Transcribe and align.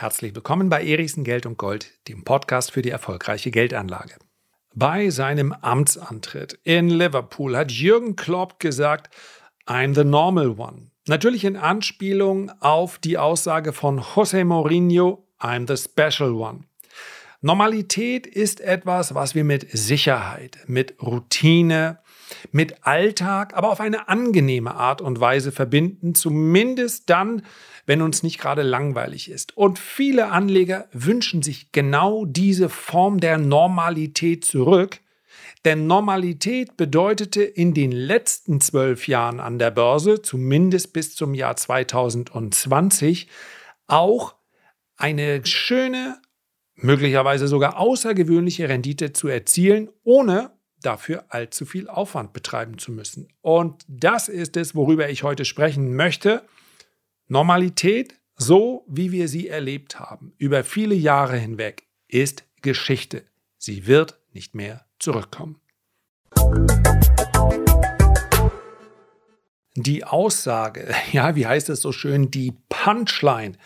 Herzlich 0.00 0.34
willkommen 0.34 0.70
bei 0.70 0.82
Erichsen 0.82 1.24
Geld 1.24 1.44
und 1.44 1.58
Gold, 1.58 1.90
dem 2.08 2.24
Podcast 2.24 2.72
für 2.72 2.80
die 2.80 2.88
erfolgreiche 2.88 3.50
Geldanlage. 3.50 4.14
Bei 4.74 5.10
seinem 5.10 5.52
Amtsantritt 5.52 6.58
in 6.64 6.88
Liverpool 6.88 7.54
hat 7.54 7.70
Jürgen 7.70 8.16
Klopp 8.16 8.58
gesagt, 8.60 9.14
I'm 9.66 9.94
the 9.94 10.04
normal 10.04 10.58
one. 10.58 10.90
Natürlich 11.06 11.44
in 11.44 11.58
Anspielung 11.58 12.50
auf 12.60 12.96
die 12.96 13.18
Aussage 13.18 13.74
von 13.74 14.00
José 14.00 14.42
Mourinho, 14.42 15.28
I'm 15.38 15.68
the 15.68 15.76
special 15.76 16.32
one. 16.32 16.60
Normalität 17.42 18.26
ist 18.26 18.62
etwas, 18.62 19.14
was 19.14 19.34
wir 19.34 19.44
mit 19.44 19.66
Sicherheit, 19.70 20.60
mit 20.66 20.94
Routine, 21.02 21.98
mit 22.52 22.86
Alltag, 22.86 23.54
aber 23.54 23.70
auf 23.70 23.80
eine 23.80 24.08
angenehme 24.08 24.74
Art 24.74 25.02
und 25.02 25.20
Weise 25.20 25.52
verbinden, 25.52 26.14
zumindest 26.14 27.10
dann, 27.10 27.42
wenn 27.90 28.02
uns 28.02 28.22
nicht 28.22 28.38
gerade 28.38 28.62
langweilig 28.62 29.28
ist. 29.28 29.56
Und 29.56 29.80
viele 29.80 30.30
Anleger 30.30 30.86
wünschen 30.92 31.42
sich 31.42 31.72
genau 31.72 32.24
diese 32.24 32.68
Form 32.68 33.18
der 33.18 33.36
Normalität 33.36 34.44
zurück, 34.44 35.00
denn 35.64 35.88
Normalität 35.88 36.76
bedeutete 36.76 37.42
in 37.42 37.74
den 37.74 37.90
letzten 37.90 38.60
zwölf 38.60 39.08
Jahren 39.08 39.40
an 39.40 39.58
der 39.58 39.72
Börse, 39.72 40.22
zumindest 40.22 40.92
bis 40.92 41.16
zum 41.16 41.34
Jahr 41.34 41.56
2020, 41.56 43.26
auch 43.88 44.36
eine 44.96 45.44
schöne, 45.44 46.22
möglicherweise 46.76 47.48
sogar 47.48 47.76
außergewöhnliche 47.76 48.68
Rendite 48.68 49.12
zu 49.12 49.26
erzielen, 49.26 49.88
ohne 50.04 50.52
dafür 50.80 51.24
allzu 51.30 51.66
viel 51.66 51.88
Aufwand 51.88 52.34
betreiben 52.34 52.78
zu 52.78 52.92
müssen. 52.92 53.26
Und 53.40 53.84
das 53.88 54.28
ist 54.28 54.56
es, 54.56 54.76
worüber 54.76 55.10
ich 55.10 55.24
heute 55.24 55.44
sprechen 55.44 55.96
möchte. 55.96 56.44
Normalität, 57.32 58.18
so 58.34 58.84
wie 58.88 59.12
wir 59.12 59.28
sie 59.28 59.46
erlebt 59.46 60.00
haben, 60.00 60.32
über 60.36 60.64
viele 60.64 60.96
Jahre 60.96 61.36
hinweg, 61.36 61.86
ist 62.08 62.42
Geschichte. 62.60 63.22
Sie 63.56 63.86
wird 63.86 64.18
nicht 64.32 64.56
mehr 64.56 64.84
zurückkommen. 64.98 65.60
Die 69.76 70.02
Aussage, 70.02 70.92
ja, 71.12 71.36
wie 71.36 71.46
heißt 71.46 71.68
es 71.68 71.80
so 71.80 71.92
schön, 71.92 72.32
die 72.32 72.52
Punchline 72.68 73.56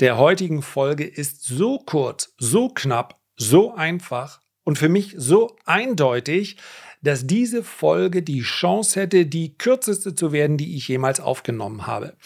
der 0.00 0.16
heutigen 0.16 0.60
Folge 0.60 1.04
ist 1.04 1.44
so 1.44 1.78
kurz, 1.78 2.34
so 2.36 2.68
knapp, 2.68 3.20
so 3.36 3.76
einfach 3.76 4.40
und 4.64 4.76
für 4.76 4.88
mich 4.88 5.14
so 5.16 5.56
eindeutig, 5.66 6.56
dass 7.02 7.28
diese 7.28 7.62
Folge 7.62 8.22
die 8.22 8.40
Chance 8.40 9.00
hätte, 9.00 9.26
die 9.26 9.56
kürzeste 9.56 10.16
zu 10.16 10.32
werden, 10.32 10.56
die 10.56 10.76
ich 10.76 10.88
jemals 10.88 11.20
aufgenommen 11.20 11.86
habe. 11.86 12.16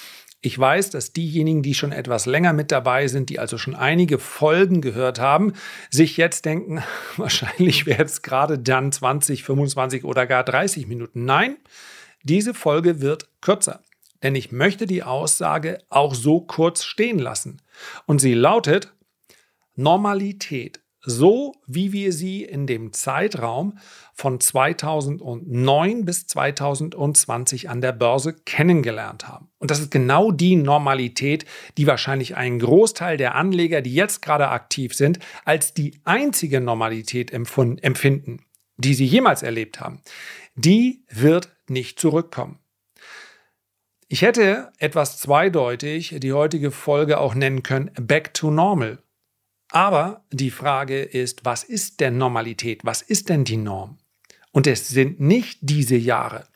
Ich 0.42 0.58
weiß, 0.58 0.90
dass 0.90 1.12
diejenigen, 1.12 1.62
die 1.62 1.74
schon 1.74 1.92
etwas 1.92 2.26
länger 2.26 2.52
mit 2.52 2.72
dabei 2.72 3.06
sind, 3.06 3.30
die 3.30 3.38
also 3.38 3.58
schon 3.58 3.74
einige 3.74 4.18
Folgen 4.18 4.80
gehört 4.80 5.20
haben, 5.20 5.52
sich 5.88 6.16
jetzt 6.16 6.44
denken, 6.44 6.82
wahrscheinlich 7.16 7.86
wäre 7.86 8.02
es 8.02 8.22
gerade 8.22 8.58
dann 8.58 8.92
20, 8.92 9.44
25 9.44 10.04
oder 10.04 10.26
gar 10.26 10.44
30 10.44 10.88
Minuten. 10.88 11.24
Nein, 11.24 11.56
diese 12.24 12.54
Folge 12.54 13.00
wird 13.00 13.28
kürzer 13.40 13.80
denn 14.22 14.34
ich 14.34 14.52
möchte 14.52 14.86
die 14.86 15.02
Aussage 15.02 15.78
auch 15.88 16.14
so 16.14 16.40
kurz 16.40 16.84
stehen 16.84 17.18
lassen. 17.18 17.60
Und 18.06 18.20
sie 18.20 18.34
lautet 18.34 18.92
Normalität, 19.74 20.80
so 21.04 21.54
wie 21.66 21.92
wir 21.92 22.12
sie 22.12 22.44
in 22.44 22.66
dem 22.66 22.92
Zeitraum 22.92 23.78
von 24.14 24.40
2009 24.40 26.04
bis 26.04 26.26
2020 26.26 27.68
an 27.68 27.80
der 27.80 27.92
Börse 27.92 28.34
kennengelernt 28.34 29.26
haben. 29.26 29.48
Und 29.58 29.70
das 29.70 29.80
ist 29.80 29.90
genau 29.90 30.30
die 30.30 30.56
Normalität, 30.56 31.44
die 31.76 31.86
wahrscheinlich 31.86 32.36
ein 32.36 32.58
Großteil 32.58 33.16
der 33.16 33.34
Anleger, 33.34 33.82
die 33.82 33.94
jetzt 33.94 34.22
gerade 34.22 34.48
aktiv 34.48 34.94
sind, 34.94 35.18
als 35.44 35.74
die 35.74 36.00
einzige 36.04 36.60
Normalität 36.60 37.32
empfinden, 37.32 38.44
die 38.76 38.94
sie 38.94 39.06
jemals 39.06 39.42
erlebt 39.42 39.80
haben. 39.80 40.00
Die 40.54 41.04
wird 41.08 41.50
nicht 41.68 41.98
zurückkommen. 41.98 42.58
Ich 44.08 44.20
hätte 44.20 44.70
etwas 44.78 45.18
zweideutig 45.18 46.16
die 46.18 46.34
heutige 46.34 46.70
Folge 46.70 47.18
auch 47.18 47.34
nennen 47.34 47.62
können 47.62 47.90
Back 47.98 48.34
to 48.34 48.50
Normal. 48.50 48.98
Aber 49.72 50.24
die 50.30 50.50
Frage 50.50 51.00
ist, 51.02 51.44
was 51.44 51.64
ist 51.64 52.00
denn 52.00 52.18
Normalität? 52.18 52.84
Was 52.84 53.00
ist 53.00 53.30
denn 53.30 53.44
die 53.44 53.56
Norm? 53.56 53.98
Und 54.52 54.66
es 54.66 54.88
sind 54.88 55.18
nicht 55.18 55.58
diese 55.62 55.96
Jahre. 55.96 56.46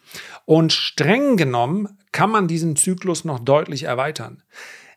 Und 0.44 0.72
streng 0.72 1.36
genommen 1.36 1.98
kann 2.12 2.30
man 2.30 2.46
diesen 2.46 2.76
Zyklus 2.76 3.24
noch 3.24 3.38
deutlich 3.38 3.84
erweitern. 3.84 4.42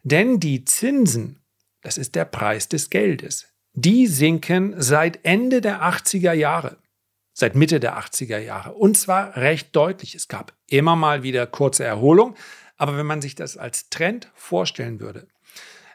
Denn 0.04 0.40
die 0.40 0.66
Zinsen, 0.66 1.40
das 1.82 1.98
ist 1.98 2.16
der 2.16 2.26
Preis 2.26 2.68
des 2.68 2.90
Geldes, 2.90 3.48
die 3.74 4.06
sinken 4.06 4.76
seit 4.78 5.24
Ende 5.24 5.62
der 5.62 5.82
80er 5.82 6.34
Jahre 6.34 6.78
seit 7.40 7.56
Mitte 7.56 7.80
der 7.80 7.98
80er 7.98 8.38
Jahre. 8.38 8.74
Und 8.74 8.98
zwar 8.98 9.36
recht 9.38 9.76
deutlich. 9.76 10.14
Es 10.14 10.28
gab 10.28 10.54
immer 10.68 10.96
mal 10.96 11.24
wieder 11.24 11.48
kurze 11.48 11.86
Erholung, 11.86 12.36
aber 12.78 12.98
wenn 12.98 13.06
man 13.06 13.22
sich 13.22 13.36
das 13.36 13.58
als 13.58 13.90
Trend 13.90 14.30
vorstellen 14.36 15.00
würde, 15.00 15.28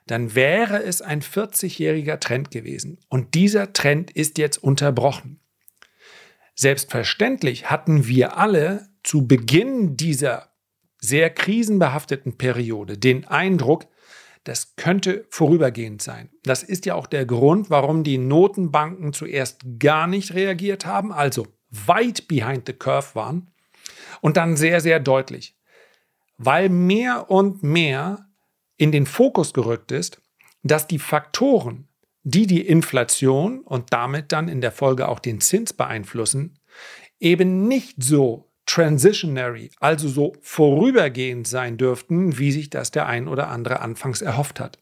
dann 0.06 0.34
wäre 0.34 0.82
es 0.82 1.02
ein 1.02 1.22
40-jähriger 1.22 2.18
Trend 2.20 2.50
gewesen. 2.50 2.98
Und 3.08 3.34
dieser 3.34 3.72
Trend 3.72 4.10
ist 4.10 4.38
jetzt 4.38 4.58
unterbrochen. 4.62 5.40
Selbstverständlich 6.54 7.70
hatten 7.70 8.06
wir 8.06 8.36
alle 8.36 8.88
zu 9.02 9.26
Beginn 9.26 9.96
dieser 9.96 10.50
sehr 11.00 11.30
krisenbehafteten 11.30 12.38
Periode 12.38 12.96
den 12.96 13.26
Eindruck, 13.26 13.86
das 14.44 14.76
könnte 14.76 15.26
vorübergehend 15.30 16.02
sein. 16.02 16.30
Das 16.42 16.62
ist 16.62 16.86
ja 16.86 16.94
auch 16.94 17.06
der 17.06 17.24
Grund, 17.24 17.70
warum 17.70 18.04
die 18.04 18.18
Notenbanken 18.18 19.12
zuerst 19.12 19.62
gar 19.78 20.06
nicht 20.06 20.34
reagiert 20.34 20.84
haben, 20.84 21.12
also 21.12 21.46
weit 21.70 22.28
behind 22.28 22.64
the 22.66 22.74
curve 22.74 23.14
waren 23.14 23.50
und 24.20 24.36
dann 24.36 24.56
sehr, 24.56 24.80
sehr 24.80 25.00
deutlich. 25.00 25.56
Weil 26.36 26.68
mehr 26.68 27.30
und 27.30 27.62
mehr 27.62 28.28
in 28.76 28.92
den 28.92 29.06
Fokus 29.06 29.52
gerückt 29.52 29.92
ist, 29.92 30.20
dass 30.62 30.86
die 30.86 30.98
Faktoren, 30.98 31.88
die 32.22 32.46
die 32.46 32.66
Inflation 32.66 33.60
und 33.60 33.92
damit 33.92 34.32
dann 34.32 34.48
in 34.48 34.60
der 34.60 34.72
Folge 34.72 35.08
auch 35.08 35.18
den 35.18 35.40
Zins 35.40 35.72
beeinflussen, 35.72 36.58
eben 37.20 37.68
nicht 37.68 38.02
so 38.02 38.50
transitionary, 38.66 39.70
also 39.78 40.08
so 40.08 40.32
vorübergehend 40.40 41.46
sein 41.46 41.76
dürften, 41.76 42.38
wie 42.38 42.50
sich 42.50 42.70
das 42.70 42.90
der 42.90 43.06
ein 43.06 43.28
oder 43.28 43.48
andere 43.48 43.80
anfangs 43.80 44.22
erhofft 44.22 44.58
hat. 44.58 44.78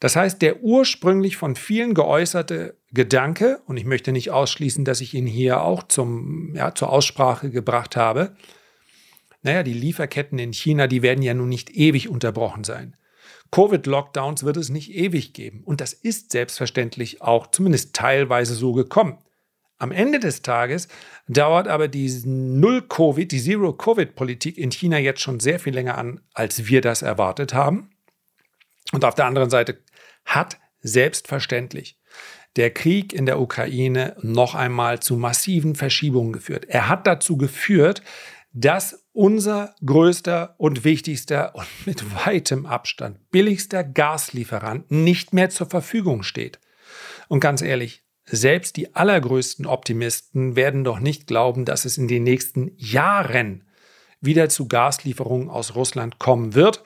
Das 0.00 0.16
heißt, 0.16 0.42
der 0.42 0.62
ursprünglich 0.62 1.38
von 1.38 1.56
vielen 1.56 1.94
geäußerte 1.94 2.76
Gedanke, 2.92 3.62
und 3.66 3.78
ich 3.78 3.86
möchte 3.86 4.12
nicht 4.12 4.30
ausschließen, 4.30 4.84
dass 4.84 5.00
ich 5.00 5.14
ihn 5.14 5.26
hier 5.26 5.62
auch 5.62 5.82
zum, 5.84 6.54
ja, 6.54 6.74
zur 6.74 6.90
Aussprache 6.90 7.50
gebracht 7.50 7.96
habe, 7.96 8.36
naja, 9.44 9.62
die 9.62 9.74
Lieferketten 9.74 10.38
in 10.38 10.52
China, 10.52 10.86
die 10.86 11.02
werden 11.02 11.22
ja 11.22 11.34
nun 11.34 11.48
nicht 11.48 11.70
ewig 11.70 12.08
unterbrochen 12.08 12.64
sein. 12.64 12.96
Covid-Lockdowns 13.50 14.42
wird 14.42 14.56
es 14.56 14.70
nicht 14.70 14.92
ewig 14.92 15.32
geben. 15.32 15.62
Und 15.64 15.80
das 15.80 15.92
ist 15.92 16.32
selbstverständlich 16.32 17.22
auch 17.22 17.46
zumindest 17.48 17.94
teilweise 17.94 18.54
so 18.54 18.72
gekommen. 18.72 19.18
Am 19.78 19.92
Ende 19.92 20.18
des 20.18 20.42
Tages 20.42 20.88
dauert 21.28 21.68
aber 21.68 21.88
die 21.88 22.10
Null-Covid, 22.24 23.30
die 23.30 23.40
Zero-Covid-Politik 23.40 24.56
in 24.56 24.72
China 24.72 24.98
jetzt 24.98 25.20
schon 25.20 25.40
sehr 25.40 25.60
viel 25.60 25.74
länger 25.74 25.98
an, 25.98 26.20
als 26.32 26.66
wir 26.66 26.80
das 26.80 27.02
erwartet 27.02 27.54
haben. 27.54 27.90
Und 28.92 29.04
auf 29.04 29.14
der 29.14 29.26
anderen 29.26 29.50
Seite 29.50 29.82
hat 30.24 30.58
selbstverständlich 30.80 31.98
der 32.56 32.70
Krieg 32.70 33.12
in 33.12 33.26
der 33.26 33.40
Ukraine 33.40 34.16
noch 34.20 34.54
einmal 34.54 35.00
zu 35.00 35.16
massiven 35.16 35.74
Verschiebungen 35.74 36.32
geführt. 36.32 36.66
Er 36.68 36.88
hat 36.88 37.06
dazu 37.06 37.36
geführt, 37.36 38.02
dass 38.52 39.03
unser 39.14 39.74
größter 39.84 40.56
und 40.58 40.84
wichtigster 40.84 41.54
und 41.54 41.66
mit 41.86 42.04
weitem 42.26 42.66
Abstand 42.66 43.30
billigster 43.30 43.82
Gaslieferant 43.82 44.90
nicht 44.90 45.32
mehr 45.32 45.48
zur 45.48 45.70
Verfügung 45.70 46.22
steht. 46.22 46.60
Und 47.28 47.40
ganz 47.40 47.62
ehrlich, 47.62 48.02
selbst 48.26 48.76
die 48.76 48.94
allergrößten 48.94 49.66
Optimisten 49.66 50.56
werden 50.56 50.84
doch 50.84 50.98
nicht 50.98 51.26
glauben, 51.26 51.64
dass 51.64 51.84
es 51.84 51.98
in 51.98 52.08
den 52.08 52.24
nächsten 52.24 52.72
Jahren 52.76 53.64
wieder 54.20 54.48
zu 54.48 54.66
Gaslieferungen 54.66 55.50
aus 55.50 55.74
Russland 55.74 56.18
kommen 56.18 56.54
wird. 56.54 56.82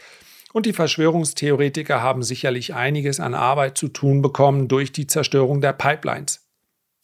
Und 0.52 0.66
die 0.66 0.72
Verschwörungstheoretiker 0.72 2.02
haben 2.02 2.22
sicherlich 2.22 2.74
einiges 2.74 3.20
an 3.20 3.34
Arbeit 3.34 3.78
zu 3.78 3.88
tun 3.88 4.22
bekommen 4.22 4.66
durch 4.66 4.92
die 4.92 5.06
Zerstörung 5.06 5.60
der 5.60 5.72
Pipelines. 5.72 6.48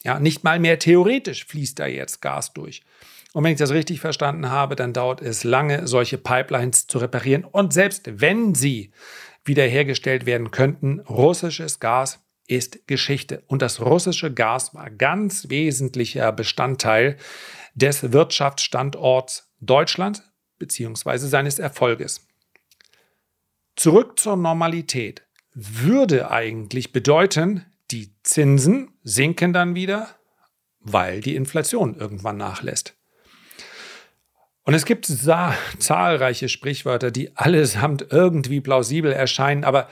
Ja, 0.03 0.19
nicht 0.19 0.43
mal 0.43 0.59
mehr 0.59 0.77
theoretisch 0.77 1.45
fließt 1.45 1.79
da 1.79 1.87
jetzt 1.87 2.21
Gas 2.21 2.53
durch. 2.53 2.83
Und 3.35 3.43
wenn 3.43 3.51
ich 3.51 3.59
das 3.59 3.71
richtig 3.71 3.99
verstanden 3.99 4.49
habe, 4.49 4.77
dann 4.77 4.93
dauert 4.93 5.21
es 5.21 5.43
lange, 5.43 5.87
solche 5.87 6.17
Pipelines 6.17 6.87
zu 6.87 6.99
reparieren. 6.99 7.43
Und 7.43 7.73
selbst 7.73 8.21
wenn 8.21 8.55
sie 8.55 8.93
wiederhergestellt 9.43 10.25
werden 10.25 10.51
könnten, 10.51 11.01
russisches 11.01 11.81
Gas 11.81 12.23
ist 12.47 12.87
Geschichte. 12.87 13.43
Und 13.47 13.61
das 13.61 13.81
russische 13.81 14.33
Gas 14.33 14.73
war 14.73 14.89
ganz 14.89 15.49
wesentlicher 15.49 16.31
Bestandteil 16.31 17.17
des 17.73 18.13
Wirtschaftsstandorts 18.13 19.51
Deutschland 19.59 20.23
bzw. 20.57 21.17
seines 21.17 21.59
Erfolges. 21.59 22.25
Zurück 23.75 24.17
zur 24.17 24.37
Normalität. 24.37 25.23
würde 25.53 26.31
eigentlich 26.31 26.93
bedeuten, 26.93 27.65
die 27.91 28.13
Zinsen 28.23 28.93
sinken 29.03 29.51
dann 29.51 29.75
wieder, 29.75 30.07
weil 30.79 31.19
die 31.19 31.35
Inflation 31.35 31.95
irgendwann 31.95 32.37
nachlässt. 32.37 32.95
Und 34.65 34.73
es 34.73 34.85
gibt 34.85 35.05
zahlreiche 35.05 36.49
Sprichwörter, 36.49 37.11
die 37.11 37.37
allesamt 37.37 38.07
irgendwie 38.09 38.61
plausibel 38.61 39.11
erscheinen, 39.11 39.63
aber 39.63 39.87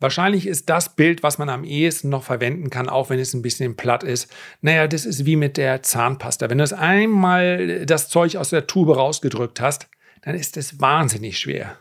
wahrscheinlich 0.00 0.48
ist 0.48 0.68
das 0.68 0.96
Bild, 0.96 1.22
was 1.22 1.38
man 1.38 1.48
am 1.48 1.62
ehesten 1.62 2.08
noch 2.08 2.24
verwenden 2.24 2.68
kann, 2.68 2.88
auch 2.88 3.10
wenn 3.10 3.20
es 3.20 3.32
ein 3.32 3.42
bisschen 3.42 3.76
platt 3.76 4.02
ist. 4.02 4.28
Naja, 4.60 4.88
das 4.88 5.06
ist 5.06 5.24
wie 5.24 5.36
mit 5.36 5.56
der 5.56 5.84
Zahnpasta. 5.84 6.50
Wenn 6.50 6.58
du 6.58 6.64
es 6.64 6.72
einmal 6.72 7.86
das 7.86 8.08
Zeug 8.08 8.36
aus 8.36 8.50
der 8.50 8.66
Tube 8.66 8.96
rausgedrückt 8.96 9.60
hast, 9.60 9.88
dann 10.22 10.34
ist 10.34 10.56
es 10.56 10.80
wahnsinnig 10.80 11.38
schwer, 11.38 11.76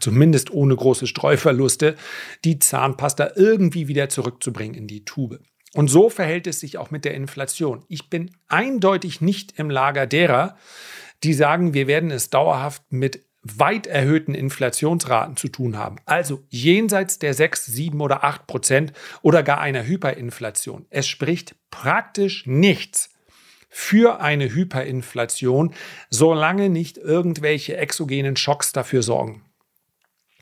zumindest 0.00 0.50
ohne 0.50 0.76
große 0.76 1.06
Streuverluste, 1.06 1.96
die 2.44 2.58
Zahnpasta 2.58 3.30
irgendwie 3.36 3.88
wieder 3.88 4.10
zurückzubringen 4.10 4.74
in 4.74 4.86
die 4.86 5.06
Tube. 5.06 5.40
Und 5.74 5.88
so 5.88 6.10
verhält 6.10 6.46
es 6.46 6.60
sich 6.60 6.76
auch 6.76 6.90
mit 6.90 7.04
der 7.04 7.14
Inflation. 7.14 7.84
Ich 7.88 8.10
bin 8.10 8.30
eindeutig 8.48 9.20
nicht 9.20 9.58
im 9.58 9.70
Lager 9.70 10.06
derer, 10.06 10.56
die 11.24 11.34
sagen, 11.34 11.74
wir 11.74 11.86
werden 11.86 12.10
es 12.10 12.30
dauerhaft 12.30 12.82
mit 12.90 13.24
weit 13.42 13.86
erhöhten 13.86 14.34
Inflationsraten 14.34 15.36
zu 15.36 15.48
tun 15.48 15.76
haben. 15.76 15.96
Also 16.04 16.44
jenseits 16.48 17.18
der 17.18 17.34
6, 17.34 17.66
7 17.66 18.00
oder 18.00 18.24
8 18.24 18.46
Prozent 18.46 18.92
oder 19.22 19.42
gar 19.42 19.60
einer 19.60 19.86
Hyperinflation. 19.86 20.86
Es 20.90 21.06
spricht 21.06 21.54
praktisch 21.70 22.46
nichts 22.46 23.10
für 23.68 24.20
eine 24.20 24.52
Hyperinflation, 24.52 25.74
solange 26.10 26.68
nicht 26.68 26.98
irgendwelche 26.98 27.76
exogenen 27.76 28.36
Schocks 28.36 28.72
dafür 28.72 29.02
sorgen. 29.02 29.44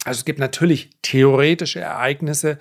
Also 0.05 0.21
es 0.21 0.25
gibt 0.25 0.39
natürlich 0.39 0.91
theoretische 1.03 1.81
Ereignisse, 1.81 2.59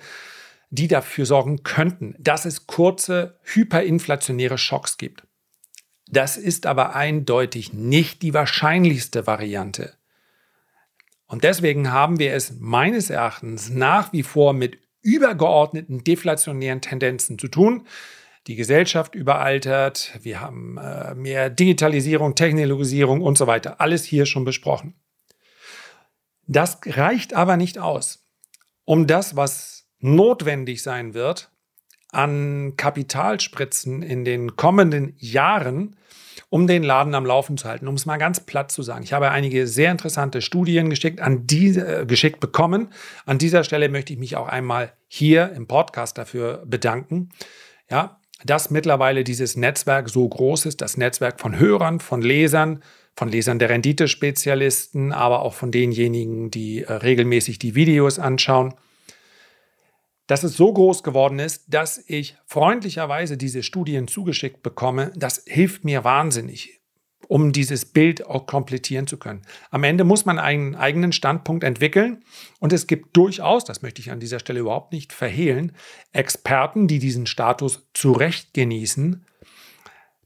die 0.70 0.88
dafür 0.88 1.26
sorgen 1.26 1.62
könnten, 1.62 2.16
dass 2.18 2.44
es 2.44 2.66
kurze 2.66 3.38
hyperinflationäre 3.44 4.58
Schocks 4.58 4.98
gibt. 4.98 5.25
Das 6.08 6.36
ist 6.36 6.66
aber 6.66 6.94
eindeutig 6.94 7.72
nicht 7.72 8.22
die 8.22 8.34
wahrscheinlichste 8.34 9.26
Variante. 9.26 9.94
Und 11.26 11.42
deswegen 11.42 11.90
haben 11.90 12.18
wir 12.18 12.34
es 12.34 12.54
meines 12.60 13.10
Erachtens 13.10 13.68
nach 13.68 14.12
wie 14.12 14.22
vor 14.22 14.52
mit 14.52 14.78
übergeordneten 15.02 16.04
deflationären 16.04 16.80
Tendenzen 16.80 17.38
zu 17.38 17.48
tun. 17.48 17.86
Die 18.46 18.54
Gesellschaft 18.54 19.16
überaltert, 19.16 20.18
wir 20.22 20.40
haben 20.40 20.78
äh, 20.78 21.14
mehr 21.14 21.50
Digitalisierung, 21.50 22.36
Technologisierung 22.36 23.20
und 23.20 23.36
so 23.36 23.48
weiter. 23.48 23.80
Alles 23.80 24.04
hier 24.04 24.26
schon 24.26 24.44
besprochen. 24.44 24.94
Das 26.46 26.78
reicht 26.86 27.34
aber 27.34 27.56
nicht 27.56 27.78
aus, 27.78 28.24
um 28.84 29.08
das, 29.08 29.34
was 29.34 29.88
notwendig 29.98 30.82
sein 30.82 31.12
wird, 31.12 31.50
an 32.12 32.74
Kapitalspritzen 32.76 34.02
in 34.02 34.24
den 34.24 34.56
kommenden 34.56 35.14
Jahren, 35.18 35.96
um 36.48 36.66
den 36.66 36.82
Laden 36.82 37.14
am 37.14 37.26
Laufen 37.26 37.56
zu 37.56 37.68
halten. 37.68 37.88
Um 37.88 37.94
es 37.94 38.06
mal 38.06 38.18
ganz 38.18 38.40
platt 38.40 38.70
zu 38.70 38.82
sagen. 38.82 39.02
Ich 39.02 39.12
habe 39.12 39.30
einige 39.30 39.66
sehr 39.66 39.90
interessante 39.90 40.42
Studien 40.42 40.90
geschickt, 40.90 41.20
an 41.20 41.46
diese, 41.46 42.02
äh, 42.02 42.06
geschickt 42.06 42.40
bekommen. 42.40 42.88
An 43.24 43.38
dieser 43.38 43.64
Stelle 43.64 43.88
möchte 43.88 44.12
ich 44.12 44.18
mich 44.18 44.36
auch 44.36 44.48
einmal 44.48 44.92
hier 45.08 45.52
im 45.52 45.66
Podcast 45.66 46.18
dafür 46.18 46.62
bedanken. 46.66 47.30
Ja, 47.90 48.20
dass 48.44 48.70
mittlerweile 48.70 49.24
dieses 49.24 49.56
Netzwerk 49.56 50.08
so 50.08 50.28
groß 50.28 50.66
ist, 50.66 50.80
das 50.80 50.96
Netzwerk 50.96 51.40
von 51.40 51.58
Hörern, 51.58 52.00
von 52.00 52.22
Lesern, 52.22 52.82
von 53.16 53.28
Lesern 53.28 53.58
der 53.58 53.70
Renditespezialisten, 53.70 55.12
aber 55.12 55.40
auch 55.40 55.54
von 55.54 55.72
denjenigen, 55.72 56.50
die 56.50 56.82
äh, 56.82 56.92
regelmäßig 56.92 57.58
die 57.58 57.74
Videos 57.74 58.18
anschauen 58.18 58.74
dass 60.26 60.42
es 60.42 60.56
so 60.56 60.72
groß 60.72 61.02
geworden 61.02 61.38
ist, 61.38 61.64
dass 61.68 62.02
ich 62.06 62.36
freundlicherweise 62.46 63.36
diese 63.36 63.62
Studien 63.62 64.08
zugeschickt 64.08 64.62
bekomme, 64.62 65.12
das 65.14 65.44
hilft 65.46 65.84
mir 65.84 66.04
wahnsinnig, 66.04 66.80
um 67.28 67.52
dieses 67.52 67.84
Bild 67.84 68.26
auch 68.26 68.46
komplettieren 68.46 69.06
zu 69.06 69.18
können. 69.18 69.42
Am 69.70 69.84
Ende 69.84 70.04
muss 70.04 70.24
man 70.24 70.38
einen 70.38 70.74
eigenen 70.74 71.12
Standpunkt 71.12 71.64
entwickeln 71.64 72.24
und 72.60 72.72
es 72.72 72.86
gibt 72.86 73.16
durchaus, 73.16 73.64
das 73.64 73.82
möchte 73.82 74.00
ich 74.00 74.10
an 74.10 74.20
dieser 74.20 74.38
Stelle 74.38 74.60
überhaupt 74.60 74.92
nicht 74.92 75.12
verhehlen, 75.12 75.72
Experten, 76.12 76.88
die 76.88 76.98
diesen 76.98 77.26
Status 77.26 77.88
zu 77.94 78.12
Recht 78.12 78.54
genießen, 78.54 79.24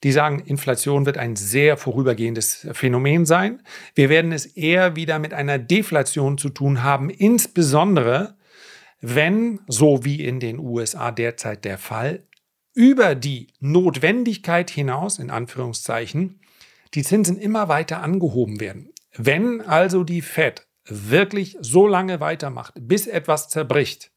die 0.03 0.13
sagen, 0.13 0.41
Inflation 0.41 1.05
wird 1.05 1.19
ein 1.19 1.37
sehr 1.37 1.77
vorübergehendes 1.77 2.69
Phänomen 2.73 3.27
sein. 3.27 3.63
Wir 3.95 4.09
werden 4.09 4.33
es 4.33 4.47
eher 4.47 4.97
wieder 4.97 5.19
mit 5.19 5.35
einer 5.35 5.59
Deflation 5.59 6.39
zu 6.39 6.49
tun 6.49 6.83
haben, 6.83 7.11
insbesondere 7.11 8.35
wenn, 9.01 9.61
so 9.67 10.05
wie 10.05 10.25
in 10.25 10.41
den 10.41 10.59
USA 10.59 11.11
derzeit 11.11 11.65
der 11.65 11.79
Fall, 11.79 12.27
über 12.75 13.15
die 13.15 13.49
Notwendigkeit 13.61 14.71
hinaus, 14.71 15.19
in 15.19 15.31
Anführungszeichen, 15.31 16.41
die 16.95 17.03
Zinsen 17.03 17.39
immer 17.39 17.69
weiter 17.69 18.03
angehoben 18.03 18.61
werden. 18.61 18.93
Wenn 19.17 19.61
also 19.61 20.05
die 20.05 20.23
Fed 20.23 20.67
wirklich 20.85 21.57
so 21.61 21.87
lange 21.87 22.21
weitermacht, 22.21 22.75
bis 22.81 23.07
etwas 23.07 23.49
zerbricht, 23.49 24.13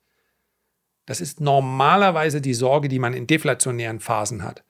das 1.06 1.20
ist 1.20 1.42
normalerweise 1.42 2.42
die 2.42 2.54
Sorge, 2.54 2.88
die 2.88 3.00
man 3.00 3.14
in 3.14 3.28
deflationären 3.28 4.00
Phasen 4.00 4.44
hat. 4.44 4.64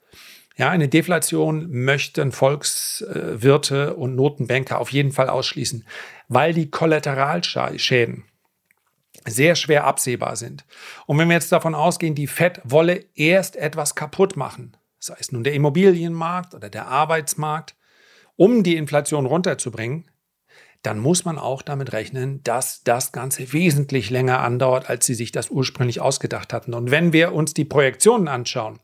Ja, 0.56 0.70
eine 0.70 0.88
Deflation 0.88 1.68
möchten 1.70 2.30
Volkswirte 2.30 3.96
und 3.96 4.14
Notenbanker 4.14 4.80
auf 4.80 4.90
jeden 4.90 5.12
Fall 5.12 5.28
ausschließen, 5.28 5.84
weil 6.28 6.54
die 6.54 6.70
Kollateralschäden 6.70 8.24
sehr 9.26 9.54
schwer 9.56 9.84
absehbar 9.84 10.36
sind. 10.36 10.64
Und 11.06 11.18
wenn 11.18 11.28
wir 11.28 11.34
jetzt 11.34 11.52
davon 11.52 11.74
ausgehen, 11.74 12.14
die 12.14 12.26
Fed 12.26 12.60
wolle 12.64 13.04
erst 13.14 13.56
etwas 13.56 13.94
kaputt 13.94 14.36
machen, 14.36 14.76
sei 14.98 15.16
es 15.18 15.32
nun 15.32 15.44
der 15.44 15.54
Immobilienmarkt 15.54 16.54
oder 16.54 16.68
der 16.68 16.88
Arbeitsmarkt, 16.88 17.74
um 18.36 18.62
die 18.62 18.76
Inflation 18.76 19.26
runterzubringen, 19.26 20.10
dann 20.82 20.98
muss 20.98 21.24
man 21.24 21.38
auch 21.38 21.62
damit 21.62 21.92
rechnen, 21.92 22.42
dass 22.44 22.82
das 22.84 23.12
Ganze 23.12 23.52
wesentlich 23.52 24.10
länger 24.10 24.40
andauert, 24.40 24.90
als 24.90 25.06
sie 25.06 25.14
sich 25.14 25.32
das 25.32 25.48
ursprünglich 25.48 26.00
ausgedacht 26.00 26.52
hatten. 26.52 26.74
Und 26.74 26.90
wenn 26.90 27.12
wir 27.12 27.32
uns 27.32 27.54
die 27.54 27.64
Projektionen 27.64 28.28
anschauen, 28.28 28.80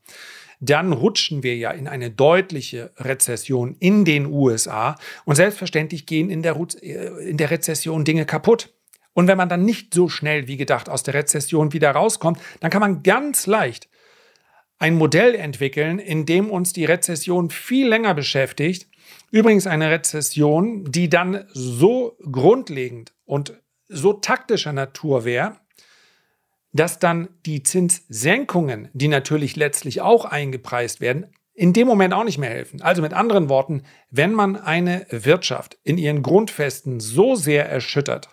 dann 0.61 0.93
rutschen 0.93 1.43
wir 1.43 1.57
ja 1.57 1.71
in 1.71 1.89
eine 1.89 2.11
deutliche 2.11 2.93
Rezession 2.97 3.77
in 3.81 4.05
den 4.05 4.27
USA 4.27 4.97
und 5.25 5.37
selbstverständlich 5.37 6.07
gehen 6.07 6.31
in 6.31 6.43
der, 6.43 6.57
in 6.83 7.37
der 7.37 7.51
Rezession 7.51 8.05
Dinge 8.05 8.27
kaputt. 8.27 8.73
Und 9.13 9.27
wenn 9.27 9.39
man 9.39 9.49
dann 9.49 9.65
nicht 9.65 9.93
so 9.93 10.09
schnell 10.09 10.47
wie 10.47 10.57
gedacht 10.57 10.89
aus 10.89 11.03
der 11.03 11.15
Rezession 11.15 11.73
wieder 11.73 11.91
rauskommt, 11.91 12.39
dann 12.61 12.71
kann 12.71 12.81
man 12.81 13.03
ganz 13.03 13.47
leicht 13.47 13.89
ein 14.81 14.95
Modell 14.95 15.35
entwickeln, 15.35 15.99
in 15.99 16.25
dem 16.27 16.51
uns 16.51 16.73
die 16.73 16.87
Rezession 16.87 17.51
viel 17.51 17.87
länger 17.87 18.15
beschäftigt. 18.15 18.89
Übrigens 19.31 19.67
eine 19.67 19.91
Rezession, 19.91 20.91
die 20.91 21.09
dann 21.09 21.45
so 21.53 22.17
grundlegend 22.31 23.13
und 23.27 23.61
so 23.89 24.15
taktischer 24.15 24.73
Natur 24.73 25.25
wäre, 25.25 25.59
dass 26.73 26.99
dann 26.99 27.29
die 27.45 27.63
Zinssenkungen, 27.63 28.89
die 28.93 29.09
natürlich 29.09 29.57
letztlich 29.57 30.01
auch 30.01 30.25
eingepreist 30.25 31.01
werden, 31.01 31.27
in 31.53 31.73
dem 31.75 31.87
Moment 31.87 32.15
auch 32.15 32.25
nicht 32.25 32.39
mehr 32.39 32.51
helfen. 32.51 32.81
Also 32.81 33.03
mit 33.03 33.13
anderen 33.13 33.51
Worten, 33.51 33.83
wenn 34.11 34.33
man 34.33 34.57
eine 34.57 35.07
Wirtschaft 35.11 35.79
in 35.83 35.99
ihren 35.99 36.23
Grundfesten 36.23 37.01
so 37.01 37.35
sehr 37.35 37.69
erschüttert, 37.69 38.31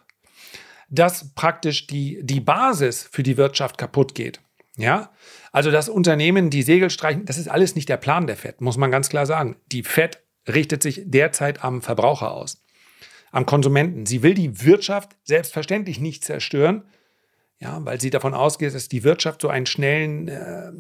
dass 0.89 1.33
praktisch 1.33 1.87
die, 1.87 2.19
die 2.23 2.39
Basis 2.39 3.07
für 3.11 3.23
die 3.23 3.37
Wirtschaft 3.37 3.77
kaputt 3.77 4.15
geht. 4.15 4.39
Ja, 4.77 5.11
also 5.51 5.71
das 5.71 5.89
Unternehmen 5.89 6.51
die 6.51 6.61
Segel 6.61 6.91
streichen, 6.91 7.25
das 7.25 7.39
ist 7.39 7.49
alles 7.49 7.73
nicht 7.73 7.89
der 7.89 7.97
Plan 7.97 8.27
der 8.27 8.37
FED, 8.37 8.61
muss 8.61 8.77
man 8.77 8.91
ganz 8.91 9.09
klar 9.09 9.25
sagen. 9.25 9.55
Die 9.71 9.81
FED 9.81 10.21
richtet 10.47 10.83
sich 10.83 11.01
derzeit 11.05 11.63
am 11.63 11.81
Verbraucher 11.81 12.31
aus, 12.31 12.63
am 13.31 13.47
Konsumenten. 13.47 14.05
Sie 14.05 14.21
will 14.21 14.35
die 14.35 14.63
Wirtschaft 14.63 15.15
selbstverständlich 15.23 15.99
nicht 15.99 16.23
zerstören, 16.23 16.83
ja, 17.59 17.83
weil 17.83 17.99
sie 17.99 18.11
davon 18.11 18.35
ausgeht, 18.35 18.75
dass 18.75 18.87
die 18.87 19.03
Wirtschaft 19.03 19.41
so 19.41 19.49
einen 19.49 19.65
schnellen, 19.65 20.27
äh, 20.27 20.71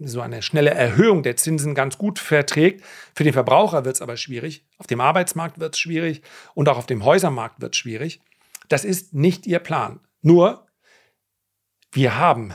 so 0.00 0.20
eine 0.20 0.42
schnelle 0.42 0.70
Erhöhung 0.70 1.22
der 1.22 1.36
Zinsen 1.36 1.76
ganz 1.76 1.98
gut 1.98 2.18
verträgt. 2.18 2.84
Für 3.14 3.22
den 3.22 3.32
Verbraucher 3.32 3.84
wird 3.84 3.94
es 3.94 4.02
aber 4.02 4.16
schwierig, 4.16 4.64
auf 4.78 4.88
dem 4.88 5.00
Arbeitsmarkt 5.00 5.60
wird 5.60 5.74
es 5.74 5.80
schwierig 5.80 6.22
und 6.54 6.68
auch 6.68 6.78
auf 6.78 6.86
dem 6.86 7.04
Häusermarkt 7.04 7.60
wird 7.60 7.74
es 7.74 7.78
schwierig. 7.78 8.20
Das 8.68 8.84
ist 8.84 9.14
nicht 9.14 9.46
ihr 9.46 9.58
Plan. 9.58 10.00
Nur, 10.22 10.66
wir 11.92 12.18
haben 12.18 12.52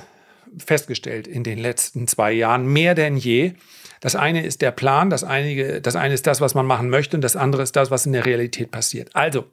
festgestellt 0.57 1.27
in 1.27 1.43
den 1.43 1.57
letzten 1.57 2.07
zwei 2.07 2.31
Jahren 2.31 2.65
mehr 2.65 2.95
denn 2.95 3.17
je, 3.17 3.53
das 4.01 4.15
eine 4.15 4.45
ist 4.45 4.61
der 4.61 4.71
Plan, 4.71 5.09
das, 5.09 5.23
einige, 5.23 5.81
das 5.81 5.95
eine 5.95 6.13
ist 6.13 6.27
das, 6.27 6.41
was 6.41 6.55
man 6.55 6.65
machen 6.65 6.89
möchte 6.89 7.15
und 7.15 7.21
das 7.21 7.35
andere 7.35 7.63
ist 7.63 7.75
das, 7.75 7.91
was 7.91 8.05
in 8.05 8.13
der 8.13 8.25
Realität 8.25 8.71
passiert. 8.71 9.15
Also, 9.15 9.45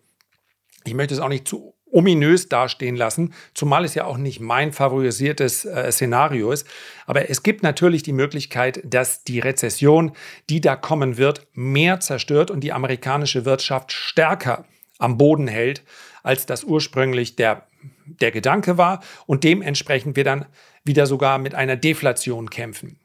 ich 0.84 0.94
möchte 0.94 1.14
es 1.14 1.20
auch 1.20 1.28
nicht 1.28 1.46
zu 1.46 1.74
ominös 1.90 2.48
dastehen 2.48 2.96
lassen, 2.96 3.34
zumal 3.54 3.84
es 3.84 3.94
ja 3.94 4.04
auch 4.04 4.18
nicht 4.18 4.40
mein 4.40 4.72
favorisiertes 4.72 5.64
äh, 5.64 5.90
Szenario 5.90 6.52
ist. 6.52 6.66
Aber 7.06 7.30
es 7.30 7.42
gibt 7.42 7.62
natürlich 7.62 8.02
die 8.02 8.12
Möglichkeit, 8.12 8.80
dass 8.84 9.24
die 9.24 9.40
Rezession, 9.40 10.12
die 10.50 10.60
da 10.60 10.76
kommen 10.76 11.16
wird, 11.16 11.46
mehr 11.52 12.00
zerstört 12.00 12.50
und 12.50 12.60
die 12.60 12.72
amerikanische 12.72 13.44
Wirtschaft 13.44 13.92
stärker 13.92 14.64
am 14.98 15.16
Boden 15.16 15.48
hält, 15.48 15.82
als 16.28 16.44
das 16.44 16.62
ursprünglich 16.62 17.36
der 17.36 17.66
der 18.04 18.30
Gedanke 18.30 18.76
war 18.76 19.02
und 19.26 19.44
dementsprechend 19.44 20.16
wir 20.16 20.24
dann 20.24 20.46
wieder 20.84 21.06
sogar 21.06 21.38
mit 21.38 21.54
einer 21.54 21.76
Deflation 21.76 22.50
kämpfen. 22.50 22.98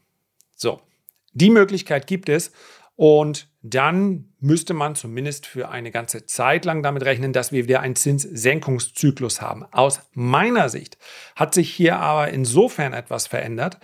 So, 0.56 0.82
die 1.34 1.50
Möglichkeit 1.50 2.08
gibt 2.08 2.28
es 2.28 2.52
und 2.96 3.48
dann 3.62 4.34
müsste 4.40 4.74
man 4.74 4.96
zumindest 4.96 5.46
für 5.46 5.70
eine 5.70 5.92
ganze 5.92 6.26
Zeit 6.26 6.66
lang 6.66 6.84
damit 6.84 7.04
rechnen, 7.04 7.34
dass 7.34 7.52
wir 7.52 7.64
wieder 7.68 7.80
einen 7.82 7.96
Zinssenkungszyklus 7.96 9.42
haben. 9.42 9.66
Aus 9.72 10.02
meiner 10.14 10.70
Sicht 10.70 10.98
hat 11.36 11.54
sich 11.54 11.74
hier 11.74 11.98
aber 11.98 12.30
insofern 12.30 12.94
etwas 12.94 13.28
verändert, 13.28 13.78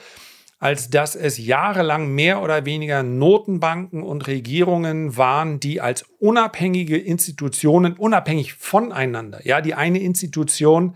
als 0.60 0.89
dass 0.89 1.16
es 1.16 1.38
jahrelang 1.38 2.10
mehr 2.10 2.42
oder 2.42 2.66
weniger 2.66 3.01
Notenbanken 3.01 4.04
und 4.04 4.28
Regierungen 4.28 5.16
waren, 5.16 5.62
die 5.62 5.80
als 5.80 6.04
unabhängige 6.20 6.98
Institutionen, 6.98 7.94
unabhängig 7.94 8.54
voneinander, 8.54 9.46
ja, 9.46 9.62
die 9.62 9.74
eine 9.74 10.00
Institution 10.00 10.96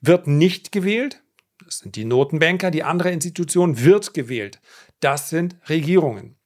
wird 0.00 0.26
nicht 0.26 0.72
gewählt, 0.72 1.22
das 1.64 1.78
sind 1.78 1.94
die 1.94 2.04
Notenbanker, 2.04 2.72
die 2.72 2.82
andere 2.82 3.10
Institution 3.10 3.80
wird 3.80 4.12
gewählt, 4.12 4.60
das 5.00 5.30
sind 5.30 5.56
Regierungen. 5.68 6.36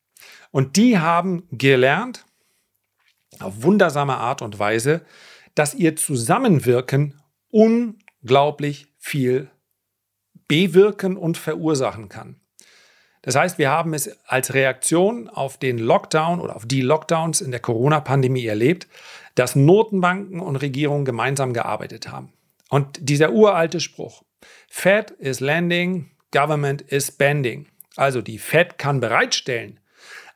Und 0.51 0.77
die 0.77 0.99
haben 0.99 1.45
gelernt, 1.51 2.27
auf 3.39 3.63
wundersame 3.63 4.19
Art 4.19 4.43
und 4.43 4.59
Weise, 4.59 5.03
dass 5.55 5.75
ihr 5.75 5.97
Zusammenwirken 5.97 7.21
unglaublich 7.49 8.93
viel 8.99 9.51
bewirken 10.47 11.17
und 11.17 11.39
verursachen 11.39 12.09
kann. 12.09 12.41
Das 13.23 13.37
heißt, 13.37 13.59
wir 13.59 13.71
haben 13.71 13.93
es 13.93 14.19
als 14.27 14.55
Reaktion 14.55 15.29
auf 15.29 15.59
den 15.59 15.79
Lockdown 15.79 16.41
oder 16.41 16.57
auf 16.57 16.67
die 16.67 16.81
Lockdowns 16.81 17.41
in 17.41 17.51
der 17.51 17.61
Corona-Pandemie 17.61 18.47
erlebt, 18.47 18.89
dass 19.35 19.57
Notenbanken 19.57 20.41
und 20.41 20.57
Regierungen 20.57 21.05
gemeinsam 21.05 21.53
gearbeitet 21.53 22.11
haben. 22.11 22.33
Und 22.71 22.99
dieser 23.01 23.33
uralte 23.33 23.81
Spruch, 23.81 24.23
Fed 24.69 25.11
is 25.13 25.41
lending, 25.41 26.11
Government 26.31 26.83
is 26.83 27.09
spending. 27.09 27.67
Also 27.97 28.23
die 28.23 28.39
Fed 28.39 28.79
kann 28.79 29.01
bereitstellen, 29.01 29.81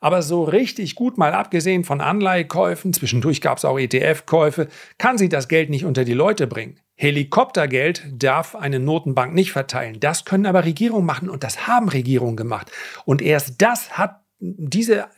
aber 0.04 0.20
so 0.20 0.44
richtig 0.44 0.96
gut, 0.96 1.16
mal 1.16 1.32
abgesehen 1.32 1.82
von 1.82 2.02
Anleihekäufen, 2.02 2.92
zwischendurch 2.92 3.40
gab 3.40 3.56
es 3.56 3.64
auch 3.64 3.78
ETF-Käufe, 3.78 4.68
kann 4.98 5.16
sie 5.16 5.30
das 5.30 5.48
Geld 5.48 5.70
nicht 5.70 5.86
unter 5.86 6.04
die 6.04 6.12
Leute 6.12 6.46
bringen. 6.46 6.78
Helikoptergeld 6.96 8.04
darf 8.12 8.54
eine 8.54 8.78
Notenbank 8.78 9.34
nicht 9.34 9.52
verteilen. 9.52 9.98
Das 10.00 10.24
können 10.24 10.46
aber 10.46 10.64
Regierungen 10.64 11.06
machen 11.06 11.28
und 11.28 11.42
das 11.42 11.66
haben 11.66 11.88
Regierungen 11.88 12.36
gemacht. 12.36 12.70
Und 13.04 13.20
erst 13.20 13.60
das 13.62 13.98
hat 13.98 14.20
diese 14.38 15.08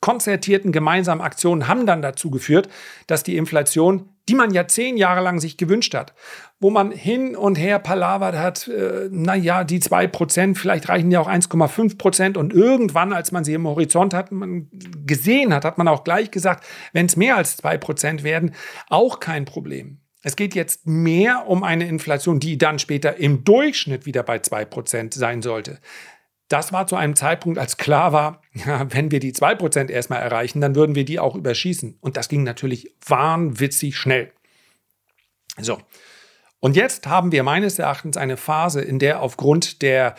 konzertierten 0.00 0.72
gemeinsamen 0.72 1.20
Aktionen 1.20 1.68
haben 1.68 1.86
dann 1.86 2.02
dazu 2.02 2.30
geführt, 2.30 2.68
dass 3.06 3.22
die 3.22 3.36
Inflation, 3.36 4.08
die 4.28 4.34
man 4.34 4.52
ja 4.54 4.66
zehn 4.66 4.96
Jahre 4.96 5.20
lang 5.20 5.40
sich 5.40 5.58
gewünscht 5.58 5.94
hat, 5.94 6.14
wo 6.58 6.70
man 6.70 6.90
hin 6.90 7.36
und 7.36 7.56
her 7.56 7.78
palavert 7.78 8.36
hat, 8.36 8.68
äh, 8.68 9.08
naja, 9.10 9.64
die 9.64 9.80
zwei 9.80 10.06
Prozent, 10.06 10.56
vielleicht 10.56 10.88
reichen 10.88 11.10
ja 11.10 11.20
auch 11.20 11.28
1,5 11.28 11.98
Prozent 11.98 12.36
und 12.38 12.52
irgendwann, 12.54 13.12
als 13.12 13.30
man 13.30 13.44
sie 13.44 13.54
im 13.54 13.66
Horizont 13.66 14.14
hat, 14.14 14.32
man 14.32 14.68
gesehen 15.04 15.52
hat, 15.52 15.64
hat 15.66 15.76
man 15.76 15.88
auch 15.88 16.04
gleich 16.04 16.30
gesagt, 16.30 16.64
wenn 16.92 17.06
es 17.06 17.16
mehr 17.16 17.36
als 17.36 17.58
zwei 17.58 17.76
Prozent 17.76 18.22
werden, 18.22 18.54
auch 18.88 19.20
kein 19.20 19.44
Problem. 19.44 20.00
Es 20.22 20.36
geht 20.36 20.54
jetzt 20.54 20.86
mehr 20.86 21.46
um 21.46 21.62
eine 21.62 21.88
Inflation, 21.88 22.40
die 22.40 22.58
dann 22.58 22.78
später 22.78 23.16
im 23.16 23.44
Durchschnitt 23.44 24.06
wieder 24.06 24.22
bei 24.22 24.36
2% 24.36 25.14
sein 25.14 25.42
sollte. 25.42 25.80
Das 26.48 26.72
war 26.72 26.86
zu 26.86 26.96
einem 26.96 27.16
Zeitpunkt, 27.16 27.58
als 27.58 27.76
klar 27.76 28.12
war, 28.12 28.42
ja, 28.52 28.92
wenn 28.92 29.10
wir 29.10 29.20
die 29.20 29.32
2% 29.32 29.88
erstmal 29.88 30.20
erreichen, 30.20 30.60
dann 30.60 30.74
würden 30.74 30.94
wir 30.94 31.04
die 31.04 31.18
auch 31.18 31.36
überschießen. 31.36 31.96
Und 32.00 32.16
das 32.16 32.28
ging 32.28 32.42
natürlich 32.42 32.94
wahnwitzig 33.06 33.96
schnell. 33.96 34.32
So. 35.58 35.78
Und 36.58 36.76
jetzt 36.76 37.06
haben 37.06 37.32
wir 37.32 37.42
meines 37.42 37.78
Erachtens 37.78 38.18
eine 38.18 38.36
Phase, 38.36 38.82
in 38.82 38.98
der 38.98 39.22
aufgrund 39.22 39.80
der 39.80 40.14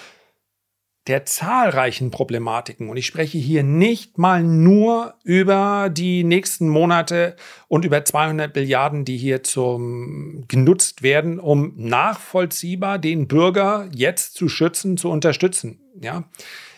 der 1.08 1.26
zahlreichen 1.26 2.12
Problematiken. 2.12 2.90
Und 2.90 2.98
ich 2.98 3.08
spreche 3.08 3.38
hier 3.38 3.64
nicht 3.64 4.18
mal 4.18 4.44
nur 4.44 5.16
über 5.24 5.90
die 5.92 6.24
nächsten 6.24 6.70
Monate 6.70 7.36
und 7.68 7.86
über 7.86 8.06
200 8.06 8.54
Milliarden, 8.56 9.04
die 9.04 9.18
hier 9.18 9.42
zum 9.42 10.46
genutzt 10.48 11.02
werden, 11.02 11.40
um 11.40 11.74
nachvollziehbar 11.76 13.00
den 13.00 13.28
Bürger 13.28 13.90
jetzt 13.94 14.36
zu 14.36 14.48
schützen, 14.48 14.98
zu 14.98 15.10
unterstützen. 15.10 15.80
Ja, 16.00 16.26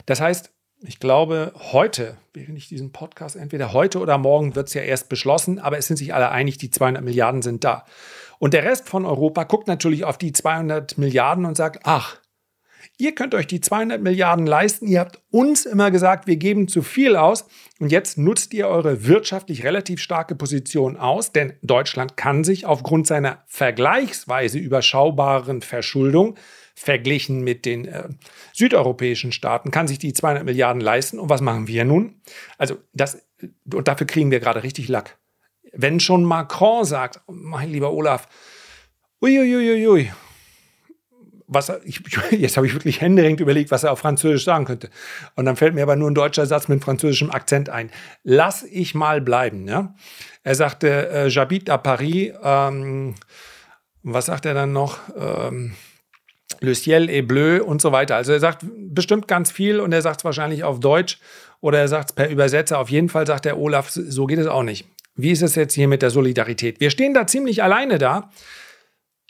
das 0.06 0.22
heißt, 0.22 0.52
ich 0.86 1.00
glaube, 1.00 1.54
heute, 1.56 2.18
während 2.34 2.58
ich 2.58 2.68
diesen 2.68 2.92
Podcast, 2.92 3.36
entweder 3.36 3.72
heute 3.72 4.00
oder 4.00 4.18
morgen 4.18 4.56
wird 4.56 4.68
es 4.68 4.74
ja 4.74 4.82
erst 4.82 5.08
beschlossen, 5.08 5.60
aber 5.60 5.78
es 5.78 5.88
sind 5.88 5.98
sich 5.98 6.14
alle 6.14 6.30
einig, 6.30 6.58
die 6.58 6.72
200 6.72 7.04
Milliarden 7.04 7.42
sind 7.42 7.64
da. 7.64 7.86
Und 8.38 8.54
der 8.54 8.64
Rest 8.64 8.90
von 8.90 9.06
Europa 9.06 9.46
guckt 9.46 9.68
natürlich 9.68 10.04
auf 10.04 10.18
die 10.18 10.34
200 10.34 10.98
Milliarden 10.98 11.46
und 11.46 11.56
sagt, 11.56 11.82
ach, 11.84 12.18
Ihr 12.98 13.16
könnt 13.16 13.36
euch 13.36 13.48
die 13.48 13.62
200 13.62 14.02
Milliarden 14.02 14.46
leisten. 14.46 14.88
Ihr 14.88 15.00
habt 15.00 15.22
uns 15.32 15.66
immer 15.66 15.92
gesagt, 15.92 16.28
wir 16.28 16.38
geben 16.38 16.68
zu 16.68 16.82
viel 16.82 17.16
aus. 17.16 17.46
Und 17.80 17.92
jetzt 17.92 18.18
nutzt 18.18 18.54
ihr 18.54 18.68
eure 18.68 19.08
wirtschaftlich 19.08 19.64
relativ 19.64 20.02
starke 20.02 20.36
Position 20.36 20.98
aus, 20.98 21.32
denn 21.32 21.54
Deutschland 21.62 22.18
kann 22.18 22.44
sich 22.44 22.66
aufgrund 22.66 23.08
seiner 23.08 23.44
vergleichsweise 23.48 24.58
überschaubaren 24.60 25.62
Verschuldung 25.62 26.36
verglichen 26.76 27.44
mit 27.44 27.66
den 27.66 27.86
äh, 27.86 28.10
südeuropäischen 28.52 29.32
Staaten, 29.32 29.72
kann 29.72 29.88
sich 29.88 30.00
die 30.00 30.14
200 30.14 30.44
Milliarden 30.44 30.82
leisten. 30.82 31.20
Und 31.20 31.30
was 31.30 31.42
machen 31.42 31.68
wir 31.68 31.86
nun? 31.86 32.22
Also 32.58 32.78
das, 32.94 33.26
und 33.72 33.88
dafür 33.88 34.08
kriegen 34.08 34.32
wir 34.32 34.40
gerade 34.40 34.64
richtig 34.64 34.88
Lack. 34.88 35.18
Wenn 35.72 36.00
schon 36.00 36.24
Macron 36.24 36.86
sagt, 36.86 37.22
mein 37.28 37.72
lieber 37.72 37.92
Olaf, 37.92 38.28
uiuiuiui, 39.22 40.12
was 41.54 41.72
ich, 41.86 42.02
jetzt 42.32 42.58
habe 42.58 42.68
ich 42.68 42.74
wirklich 42.74 43.02
händeringend 43.02 43.40
überlegt, 43.40 43.72
was 43.72 43.84
er 43.84 43.92
auf 43.92 44.00
Französisch 44.00 44.46
sagen 44.46 44.66
könnte. 44.66 44.90
Und 45.36 45.46
dann 45.46 45.56
fällt 45.56 45.76
mir 45.76 45.84
aber 45.84 45.96
nur 45.96 46.10
ein 46.10 46.16
deutscher 46.16 46.46
Satz 46.46 46.68
mit 46.68 46.84
französischem 46.84 47.32
Akzent 47.32 47.70
ein. 47.70 47.90
Lass 48.24 48.64
ich 48.64 48.96
mal 48.96 49.22
bleiben. 49.22 49.68
Ja? 49.68 49.96
Er 50.44 50.56
sagte, 50.56 51.10
äh, 51.10 51.28
j'habite 51.28 51.72
à 51.72 51.78
Paris. 51.78 52.34
Ähm, 52.44 53.16
was 54.04 54.26
sagt 54.26 54.46
er 54.46 54.54
dann 54.54 54.74
noch? 54.74 55.00
Ähm, 55.18 55.76
Le 56.60 56.76
ciel 56.76 57.10
est 57.10 57.28
bleu 57.28 57.62
und 57.62 57.82
so 57.82 57.92
weiter. 57.92 58.16
Also 58.16 58.32
er 58.32 58.40
sagt 58.40 58.64
bestimmt 58.64 59.28
ganz 59.28 59.52
viel 59.52 59.80
und 59.80 59.92
er 59.92 60.02
sagt 60.02 60.22
es 60.22 60.26
wahrscheinlich 60.26 60.64
auf 60.64 60.80
Deutsch 60.80 61.20
oder 61.60 61.80
er 61.80 61.88
sagt 61.90 62.12
es 62.12 62.16
per 62.16 62.30
Übersetzer. 62.30 62.80
Auf 62.80 62.90
jeden 62.90 63.10
Fall 63.10 63.28
sagt 63.28 63.46
der 63.46 63.58
Olaf, 63.58 63.90
so 63.90 64.26
geht 64.26 64.40
es 64.40 64.48
auch 64.48 64.64
nicht. 64.64 64.88
Wie 65.16 65.32
ist 65.32 65.42
es 65.42 65.56
jetzt 65.56 65.74
hier 65.74 65.88
mit 65.88 66.02
der 66.02 66.10
Solidarität? 66.10 66.80
Wir 66.80 66.90
stehen 66.90 67.14
da 67.14 67.28
ziemlich 67.28 67.64
alleine 67.64 67.98
da. 67.98 68.32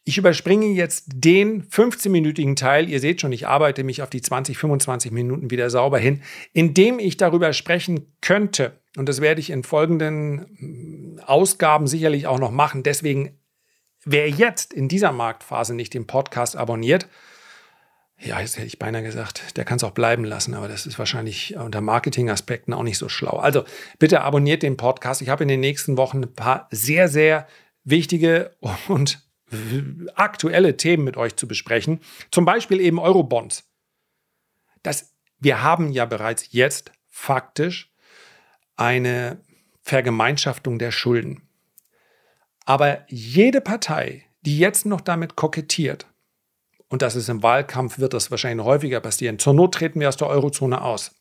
Ich 0.05 0.17
überspringe 0.17 0.65
jetzt 0.67 1.05
den 1.13 1.63
15-minütigen 1.63 2.57
Teil. 2.57 2.89
Ihr 2.89 2.99
seht 2.99 3.21
schon, 3.21 3.31
ich 3.31 3.47
arbeite 3.47 3.85
mich 3.85 4.01
auf 4.01 4.09
die 4.09 4.21
20, 4.21 4.57
25 4.57 5.11
Minuten 5.11 5.49
wieder 5.49 5.69
sauber 5.69 5.97
hin, 5.97 6.21
indem 6.51 6.99
ich 6.99 7.15
darüber 7.15 7.53
sprechen 7.53 8.13
könnte. 8.19 8.73
Und 8.97 9.07
das 9.07 9.21
werde 9.21 9.39
ich 9.39 9.49
in 9.49 9.63
folgenden 9.63 11.15
mm, 11.15 11.19
Ausgaben 11.25 11.87
sicherlich 11.87 12.27
auch 12.27 12.37
noch 12.37 12.51
machen. 12.51 12.83
Deswegen, 12.83 13.39
wer 14.03 14.29
jetzt 14.29 14.73
in 14.73 14.89
dieser 14.89 15.13
Marktphase 15.13 15.73
nicht 15.73 15.93
den 15.93 16.05
Podcast 16.05 16.57
abonniert, 16.57 17.07
ja, 18.19 18.39
jetzt 18.41 18.57
hätte 18.57 18.67
ich 18.67 18.79
beinahe 18.79 19.03
gesagt, 19.03 19.57
der 19.57 19.65
kann 19.65 19.77
es 19.77 19.83
auch 19.83 19.91
bleiben 19.91 20.23
lassen, 20.25 20.53
aber 20.53 20.67
das 20.67 20.85
ist 20.85 20.99
wahrscheinlich 20.99 21.55
unter 21.55 21.81
Marketingaspekten 21.81 22.73
auch 22.73 22.83
nicht 22.83 22.97
so 22.97 23.09
schlau. 23.09 23.37
Also 23.37 23.63
bitte 23.99 24.21
abonniert 24.21 24.63
den 24.63 24.77
Podcast. 24.77 25.21
Ich 25.21 25.29
habe 25.29 25.43
in 25.43 25.49
den 25.49 25.59
nächsten 25.61 25.97
Wochen 25.97 26.23
ein 26.23 26.33
paar 26.33 26.67
sehr, 26.71 27.07
sehr 27.07 27.47
wichtige 27.83 28.51
und 28.87 29.22
aktuelle 30.15 30.77
Themen 30.77 31.03
mit 31.03 31.17
euch 31.17 31.35
zu 31.35 31.47
besprechen. 31.47 31.99
Zum 32.31 32.45
Beispiel 32.45 32.79
eben 32.79 32.99
Eurobonds. 32.99 33.69
Das, 34.81 35.13
wir 35.39 35.63
haben 35.63 35.91
ja 35.91 36.05
bereits 36.05 36.51
jetzt 36.51 36.91
faktisch 37.09 37.91
eine 38.75 39.41
Vergemeinschaftung 39.81 40.79
der 40.79 40.91
Schulden. 40.91 41.47
Aber 42.65 43.05
jede 43.09 43.61
Partei, 43.61 44.25
die 44.41 44.57
jetzt 44.57 44.85
noch 44.85 45.01
damit 45.01 45.35
kokettiert, 45.35 46.07
und 46.87 47.01
das 47.01 47.15
ist 47.15 47.29
im 47.29 47.43
Wahlkampf, 47.43 47.99
wird 47.99 48.13
das 48.13 48.31
wahrscheinlich 48.31 48.65
häufiger 48.65 48.99
passieren, 48.99 49.39
zur 49.39 49.53
Not 49.53 49.73
treten 49.73 49.99
wir 49.99 50.09
aus 50.09 50.17
der 50.17 50.27
Eurozone 50.27 50.81
aus. 50.81 51.11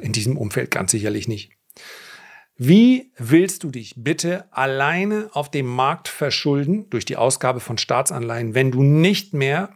In 0.00 0.12
diesem 0.12 0.36
Umfeld 0.36 0.70
ganz 0.70 0.90
sicherlich 0.90 1.28
nicht. 1.28 1.52
Wie 2.62 3.10
willst 3.16 3.64
du 3.64 3.70
dich 3.70 3.94
bitte 3.96 4.44
alleine 4.50 5.30
auf 5.32 5.50
dem 5.50 5.64
Markt 5.64 6.08
verschulden 6.08 6.90
durch 6.90 7.06
die 7.06 7.16
Ausgabe 7.16 7.58
von 7.58 7.78
Staatsanleihen, 7.78 8.54
wenn 8.54 8.70
du 8.70 8.82
nicht 8.82 9.32
mehr 9.32 9.70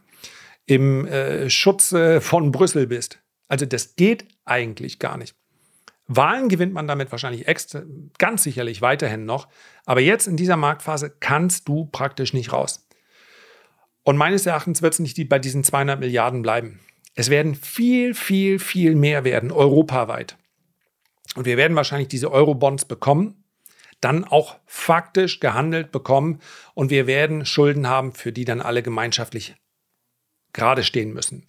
im 0.66 1.06
äh, 1.06 1.48
Schutze 1.48 2.20
von 2.20 2.52
Brüssel 2.52 2.86
bist? 2.86 3.20
Also 3.48 3.64
das 3.64 3.96
geht 3.96 4.26
eigentlich 4.44 4.98
gar 4.98 5.16
nicht. 5.16 5.34
Wahlen 6.08 6.50
gewinnt 6.50 6.74
man 6.74 6.86
damit 6.86 7.10
wahrscheinlich 7.10 7.48
extra, 7.48 7.84
ganz 8.18 8.42
sicherlich 8.42 8.82
weiterhin 8.82 9.24
noch, 9.24 9.48
aber 9.86 10.02
jetzt 10.02 10.26
in 10.26 10.36
dieser 10.36 10.58
Marktphase 10.58 11.08
kannst 11.20 11.66
du 11.66 11.86
praktisch 11.86 12.34
nicht 12.34 12.52
raus. 12.52 12.86
Und 14.02 14.18
meines 14.18 14.44
Erachtens 14.44 14.82
wird 14.82 14.92
es 14.92 14.98
nicht 14.98 15.26
bei 15.30 15.38
diesen 15.38 15.64
200 15.64 16.00
Milliarden 16.00 16.42
bleiben. 16.42 16.80
Es 17.14 17.30
werden 17.30 17.54
viel, 17.54 18.12
viel, 18.12 18.58
viel 18.58 18.94
mehr 18.94 19.24
werden, 19.24 19.52
europaweit. 19.52 20.36
Und 21.36 21.46
wir 21.46 21.56
werden 21.56 21.76
wahrscheinlich 21.76 22.08
diese 22.08 22.30
Euro-Bonds 22.30 22.84
bekommen. 22.84 23.44
dann 24.00 24.24
auch 24.24 24.56
faktisch 24.66 25.40
gehandelt 25.40 25.90
bekommen 25.90 26.40
und 26.74 26.90
wir 26.90 27.06
werden 27.06 27.46
Schulden 27.46 27.88
haben, 27.88 28.12
für 28.12 28.32
die 28.32 28.44
dann 28.44 28.60
alle 28.60 28.82
gemeinschaftlich 28.82 29.54
gerade 30.52 30.84
stehen 30.84 31.14
müssen. 31.14 31.46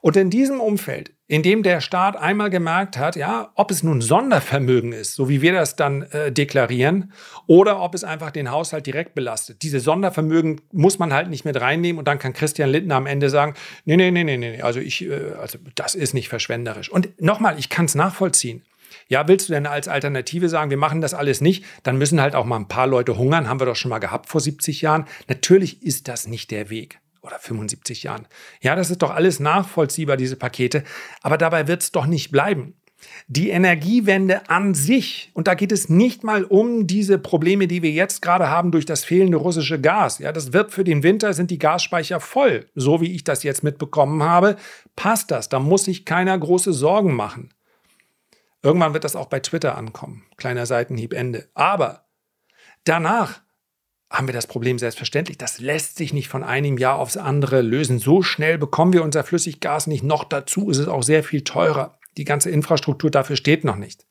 Und 0.00 0.16
in 0.16 0.30
diesem 0.30 0.60
Umfeld, 0.60 1.12
in 1.26 1.42
dem 1.42 1.62
der 1.62 1.80
Staat 1.80 2.16
einmal 2.16 2.50
gemerkt 2.50 2.96
hat, 2.96 3.16
ja, 3.16 3.50
ob 3.56 3.70
es 3.70 3.82
nun 3.82 4.00
Sondervermögen 4.00 4.92
ist, 4.92 5.14
so 5.14 5.28
wie 5.28 5.42
wir 5.42 5.52
das 5.52 5.76
dann 5.76 6.02
äh, 6.02 6.30
deklarieren, 6.32 7.12
oder 7.46 7.80
ob 7.80 7.94
es 7.94 8.04
einfach 8.04 8.30
den 8.30 8.50
Haushalt 8.50 8.86
direkt 8.86 9.14
belastet. 9.14 9.62
Diese 9.62 9.80
Sondervermögen 9.80 10.60
muss 10.72 10.98
man 10.98 11.12
halt 11.12 11.28
nicht 11.28 11.44
mit 11.44 11.60
reinnehmen 11.60 11.98
und 11.98 12.06
dann 12.06 12.18
kann 12.18 12.32
Christian 12.32 12.70
Lindner 12.70 12.96
am 12.96 13.06
Ende 13.06 13.28
sagen, 13.28 13.54
nee, 13.84 13.96
nee, 13.96 14.10
nee, 14.10 14.24
nee, 14.24 14.36
nee, 14.36 14.62
also 14.62 14.80
ich, 14.80 15.02
äh, 15.04 15.32
also 15.40 15.58
das 15.74 15.94
ist 15.94 16.14
nicht 16.14 16.28
verschwenderisch. 16.28 16.90
Und 16.90 17.20
nochmal, 17.20 17.58
ich 17.58 17.68
kann 17.68 17.86
es 17.86 17.94
nachvollziehen. 17.94 18.62
Ja, 19.08 19.28
willst 19.28 19.48
du 19.48 19.52
denn 19.52 19.66
als 19.66 19.88
Alternative 19.88 20.48
sagen, 20.48 20.70
wir 20.70 20.76
machen 20.76 21.00
das 21.00 21.14
alles 21.14 21.40
nicht, 21.40 21.64
dann 21.84 21.98
müssen 21.98 22.20
halt 22.20 22.34
auch 22.34 22.44
mal 22.44 22.56
ein 22.56 22.68
paar 22.68 22.86
Leute 22.86 23.16
hungern, 23.16 23.48
haben 23.48 23.60
wir 23.60 23.66
doch 23.66 23.76
schon 23.76 23.90
mal 23.90 23.98
gehabt 23.98 24.28
vor 24.28 24.40
70 24.40 24.82
Jahren. 24.82 25.04
Natürlich 25.28 25.82
ist 25.82 26.08
das 26.08 26.26
nicht 26.26 26.50
der 26.50 26.70
Weg 26.70 26.98
oder 27.22 27.38
75 27.38 28.04
Jahren. 28.04 28.26
Ja, 28.60 28.74
das 28.74 28.90
ist 28.90 29.02
doch 29.02 29.10
alles 29.10 29.40
nachvollziehbar, 29.40 30.16
diese 30.16 30.36
Pakete, 30.36 30.84
aber 31.22 31.38
dabei 31.38 31.68
wird 31.68 31.82
es 31.82 31.92
doch 31.92 32.06
nicht 32.06 32.30
bleiben. 32.30 32.74
Die 33.28 33.50
Energiewende 33.50 34.48
an 34.48 34.74
sich, 34.74 35.30
und 35.34 35.46
da 35.46 35.54
geht 35.54 35.70
es 35.70 35.88
nicht 35.88 36.24
mal 36.24 36.44
um 36.44 36.86
diese 36.86 37.18
Probleme, 37.18 37.66
die 37.66 37.82
wir 37.82 37.90
jetzt 37.90 38.22
gerade 38.22 38.48
haben 38.48 38.70
durch 38.70 38.86
das 38.86 39.04
fehlende 39.04 39.36
russische 39.36 39.80
Gas. 39.80 40.18
Ja, 40.18 40.32
das 40.32 40.52
wird 40.52 40.72
für 40.72 40.82
den 40.82 41.02
Winter 41.02 41.32
sind 41.34 41.50
die 41.50 41.58
Gasspeicher 41.58 42.20
voll. 42.20 42.66
So 42.74 43.00
wie 43.00 43.14
ich 43.14 43.22
das 43.22 43.42
jetzt 43.42 43.62
mitbekommen 43.62 44.22
habe, 44.22 44.56
passt 44.96 45.30
das. 45.30 45.48
Da 45.48 45.60
muss 45.60 45.84
sich 45.84 46.04
keiner 46.04 46.36
große 46.38 46.72
Sorgen 46.72 47.14
machen. 47.14 47.50
Irgendwann 48.66 48.94
wird 48.94 49.04
das 49.04 49.14
auch 49.14 49.26
bei 49.26 49.38
Twitter 49.38 49.78
ankommen. 49.78 50.24
Kleiner 50.36 50.66
Seitenhieb 50.66 51.12
Ende. 51.12 51.48
Aber 51.54 52.08
danach 52.82 53.40
haben 54.10 54.26
wir 54.26 54.34
das 54.34 54.48
Problem 54.48 54.80
selbstverständlich. 54.80 55.38
Das 55.38 55.60
lässt 55.60 55.96
sich 55.96 56.12
nicht 56.12 56.26
von 56.26 56.42
einem 56.42 56.76
Jahr 56.76 56.98
aufs 56.98 57.16
andere 57.16 57.62
lösen. 57.62 58.00
So 58.00 58.22
schnell 58.22 58.58
bekommen 58.58 58.92
wir 58.92 59.04
unser 59.04 59.22
Flüssiggas 59.22 59.86
nicht. 59.86 60.02
Noch 60.02 60.24
dazu 60.24 60.68
ist 60.68 60.78
es 60.78 60.88
auch 60.88 61.04
sehr 61.04 61.22
viel 61.22 61.44
teurer. 61.44 62.00
Die 62.16 62.24
ganze 62.24 62.50
Infrastruktur 62.50 63.08
dafür 63.08 63.36
steht 63.36 63.62
noch 63.62 63.76
nicht. 63.76 64.04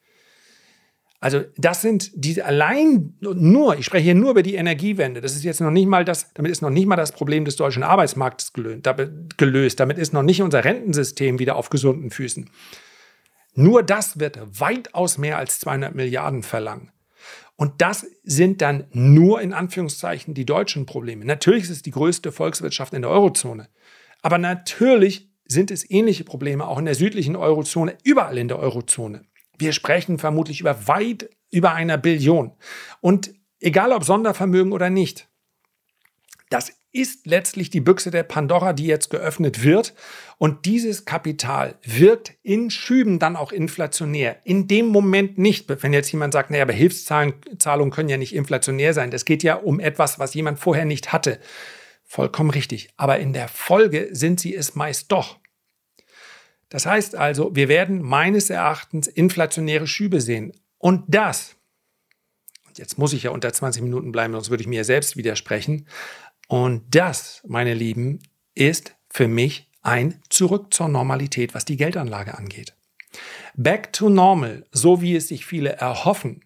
Also 1.19 1.41
das 1.57 1.81
sind 1.81 2.11
diese 2.13 2.45
allein 2.45 3.17
nur, 3.19 3.77
ich 3.77 3.85
spreche 3.85 4.05
hier 4.05 4.15
nur 4.15 4.31
über 4.31 4.43
die 4.43 4.55
Energiewende. 4.55 5.19
Das 5.19 5.35
ist 5.35 5.43
jetzt 5.43 5.59
noch 5.59 5.71
nicht 5.71 5.87
mal 5.87 6.05
das, 6.05 6.33
damit 6.33 6.53
ist 6.53 6.61
noch 6.61 6.69
nicht 6.69 6.85
mal 6.85 6.95
das 6.95 7.11
Problem 7.11 7.43
des 7.43 7.57
deutschen 7.57 7.83
Arbeitsmarktes 7.83 8.53
gelöst. 8.53 9.81
Damit 9.81 9.97
ist 9.97 10.13
noch 10.13 10.23
nicht 10.23 10.41
unser 10.41 10.63
Rentensystem 10.63 11.39
wieder 11.39 11.57
auf 11.57 11.69
gesunden 11.69 12.09
Füßen. 12.09 12.49
Nur 13.55 13.83
das 13.83 14.19
wird 14.19 14.39
weitaus 14.59 15.17
mehr 15.17 15.37
als 15.37 15.59
200 15.59 15.95
Milliarden 15.95 16.43
verlangen. 16.43 16.91
Und 17.55 17.81
das 17.81 18.05
sind 18.23 18.61
dann 18.61 18.85
nur 18.91 19.41
in 19.41 19.53
Anführungszeichen 19.53 20.33
die 20.33 20.45
deutschen 20.45 20.85
Probleme. 20.85 21.23
Natürlich 21.23 21.63
ist 21.63 21.69
es 21.69 21.81
die 21.81 21.91
größte 21.91 22.31
Volkswirtschaft 22.33 22.93
in 22.93 23.01
der 23.01 23.11
Eurozone. 23.11 23.69
Aber 24.21 24.37
natürlich 24.37 25.29
sind 25.45 25.71
es 25.71 25.89
ähnliche 25.89 26.25
Probleme 26.25 26.67
auch 26.67 26.79
in 26.79 26.85
der 26.85 26.95
südlichen 26.95 27.35
Eurozone, 27.35 27.97
überall 28.03 28.37
in 28.37 28.49
der 28.49 28.59
Eurozone. 28.59 29.25
Wir 29.57 29.71
sprechen 29.71 30.17
vermutlich 30.19 30.59
über 30.59 30.87
weit 30.87 31.29
über 31.49 31.73
einer 31.73 31.97
Billion. 31.97 32.51
Und 32.99 33.33
egal 33.61 33.93
ob 33.93 34.03
Sondervermögen 34.03 34.73
oder 34.73 34.89
nicht, 34.89 35.29
das 36.49 36.73
ist 36.95 37.27
letztlich 37.27 37.69
die 37.69 37.81
Büchse 37.81 38.09
der 38.09 38.23
Pandora, 38.23 38.73
die 38.73 38.85
jetzt 38.85 39.09
geöffnet 39.09 39.63
wird. 39.63 39.93
Und 40.37 40.65
dieses 40.65 41.05
Kapital 41.05 41.75
wirkt 41.83 42.33
in 42.41 42.69
Schüben 42.69 43.19
dann 43.19 43.35
auch 43.35 43.51
inflationär. 43.51 44.37
In 44.45 44.67
dem 44.67 44.87
Moment 44.87 45.37
nicht, 45.37 45.67
wenn 45.83 45.93
jetzt 45.93 46.11
jemand 46.11 46.33
sagt, 46.33 46.51
naja, 46.51 46.63
aber 46.63 46.73
Hilfszahlungen 46.73 47.91
können 47.91 48.09
ja 48.09 48.17
nicht 48.17 48.33
inflationär 48.33 48.93
sein. 48.93 49.11
Das 49.11 49.25
geht 49.25 49.43
ja 49.43 49.55
um 49.55 49.79
etwas, 49.79 50.19
was 50.19 50.33
jemand 50.33 50.59
vorher 50.59 50.85
nicht 50.85 51.11
hatte. 51.11 51.39
Vollkommen 52.03 52.49
richtig. 52.49 52.89
Aber 52.95 53.19
in 53.19 53.33
der 53.33 53.49
Folge 53.49 54.09
sind 54.11 54.39
sie 54.39 54.55
es 54.55 54.75
meist 54.75 55.11
doch. 55.11 55.37
Das 56.69 56.85
heißt 56.85 57.15
also, 57.15 57.55
wir 57.55 57.67
werden 57.67 58.01
meines 58.01 58.49
Erachtens 58.49 59.07
inflationäre 59.07 59.87
Schübe 59.87 60.21
sehen. 60.21 60.53
Und 60.77 61.03
das, 61.07 61.55
und 62.67 62.79
jetzt 62.79 62.97
muss 62.97 63.13
ich 63.13 63.23
ja 63.23 63.31
unter 63.31 63.53
20 63.53 63.81
Minuten 63.81 64.11
bleiben, 64.11 64.33
sonst 64.33 64.49
würde 64.49 64.61
ich 64.61 64.67
mir 64.67 64.83
selbst 64.83 65.15
widersprechen, 65.15 65.87
und 66.47 66.83
das, 66.93 67.41
meine 67.47 67.73
Lieben, 67.73 68.19
ist 68.53 68.95
für 69.09 69.27
mich 69.27 69.69
ein 69.81 70.21
Zurück 70.29 70.73
zur 70.73 70.87
Normalität, 70.87 71.53
was 71.53 71.65
die 71.65 71.77
Geldanlage 71.77 72.37
angeht. 72.37 72.75
Back 73.55 73.93
to 73.93 74.09
normal, 74.09 74.65
so 74.71 75.01
wie 75.01 75.15
es 75.15 75.27
sich 75.29 75.45
viele 75.45 75.73
erhoffen. 75.73 76.43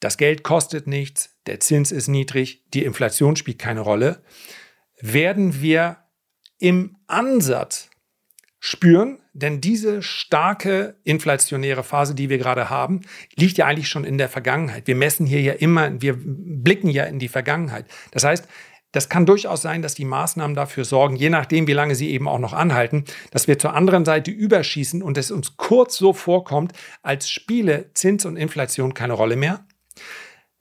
Das 0.00 0.16
Geld 0.16 0.42
kostet 0.42 0.86
nichts, 0.86 1.36
der 1.46 1.60
Zins 1.60 1.92
ist 1.92 2.08
niedrig, 2.08 2.64
die 2.72 2.84
Inflation 2.84 3.36
spielt 3.36 3.58
keine 3.58 3.80
Rolle, 3.80 4.22
werden 5.00 5.60
wir 5.60 5.98
im 6.58 6.96
Ansatz 7.06 7.90
spüren, 8.60 9.18
denn 9.32 9.60
diese 9.60 10.02
starke 10.02 10.96
inflationäre 11.04 11.82
Phase, 11.82 12.14
die 12.14 12.28
wir 12.28 12.38
gerade 12.38 12.68
haben, 12.68 13.00
liegt 13.34 13.56
ja 13.56 13.66
eigentlich 13.66 13.88
schon 13.88 14.04
in 14.04 14.18
der 14.18 14.28
Vergangenheit. 14.28 14.86
Wir 14.86 14.96
messen 14.96 15.26
hier 15.26 15.40
ja 15.40 15.54
immer, 15.54 16.00
wir 16.00 16.14
blicken 16.18 16.90
ja 16.90 17.04
in 17.04 17.18
die 17.18 17.28
Vergangenheit. 17.28 17.86
Das 18.10 18.24
heißt, 18.24 18.46
das 18.92 19.08
kann 19.08 19.26
durchaus 19.26 19.62
sein, 19.62 19.82
dass 19.82 19.94
die 19.94 20.04
Maßnahmen 20.04 20.56
dafür 20.56 20.84
sorgen, 20.84 21.16
je 21.16 21.30
nachdem, 21.30 21.66
wie 21.66 21.72
lange 21.72 21.94
sie 21.94 22.10
eben 22.10 22.26
auch 22.26 22.38
noch 22.38 22.52
anhalten, 22.52 23.04
dass 23.30 23.46
wir 23.46 23.58
zur 23.58 23.74
anderen 23.74 24.04
Seite 24.04 24.30
überschießen 24.30 25.02
und 25.02 25.16
es 25.16 25.30
uns 25.30 25.56
kurz 25.56 25.96
so 25.96 26.12
vorkommt, 26.12 26.72
als 27.02 27.30
spiele 27.30 27.90
Zins 27.94 28.24
und 28.24 28.36
Inflation 28.36 28.94
keine 28.94 29.12
Rolle 29.12 29.36
mehr. 29.36 29.64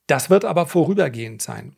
Das 0.08 0.30
wird 0.30 0.46
aber 0.46 0.68
vorübergehend 0.68 1.42
sein. 1.42 1.76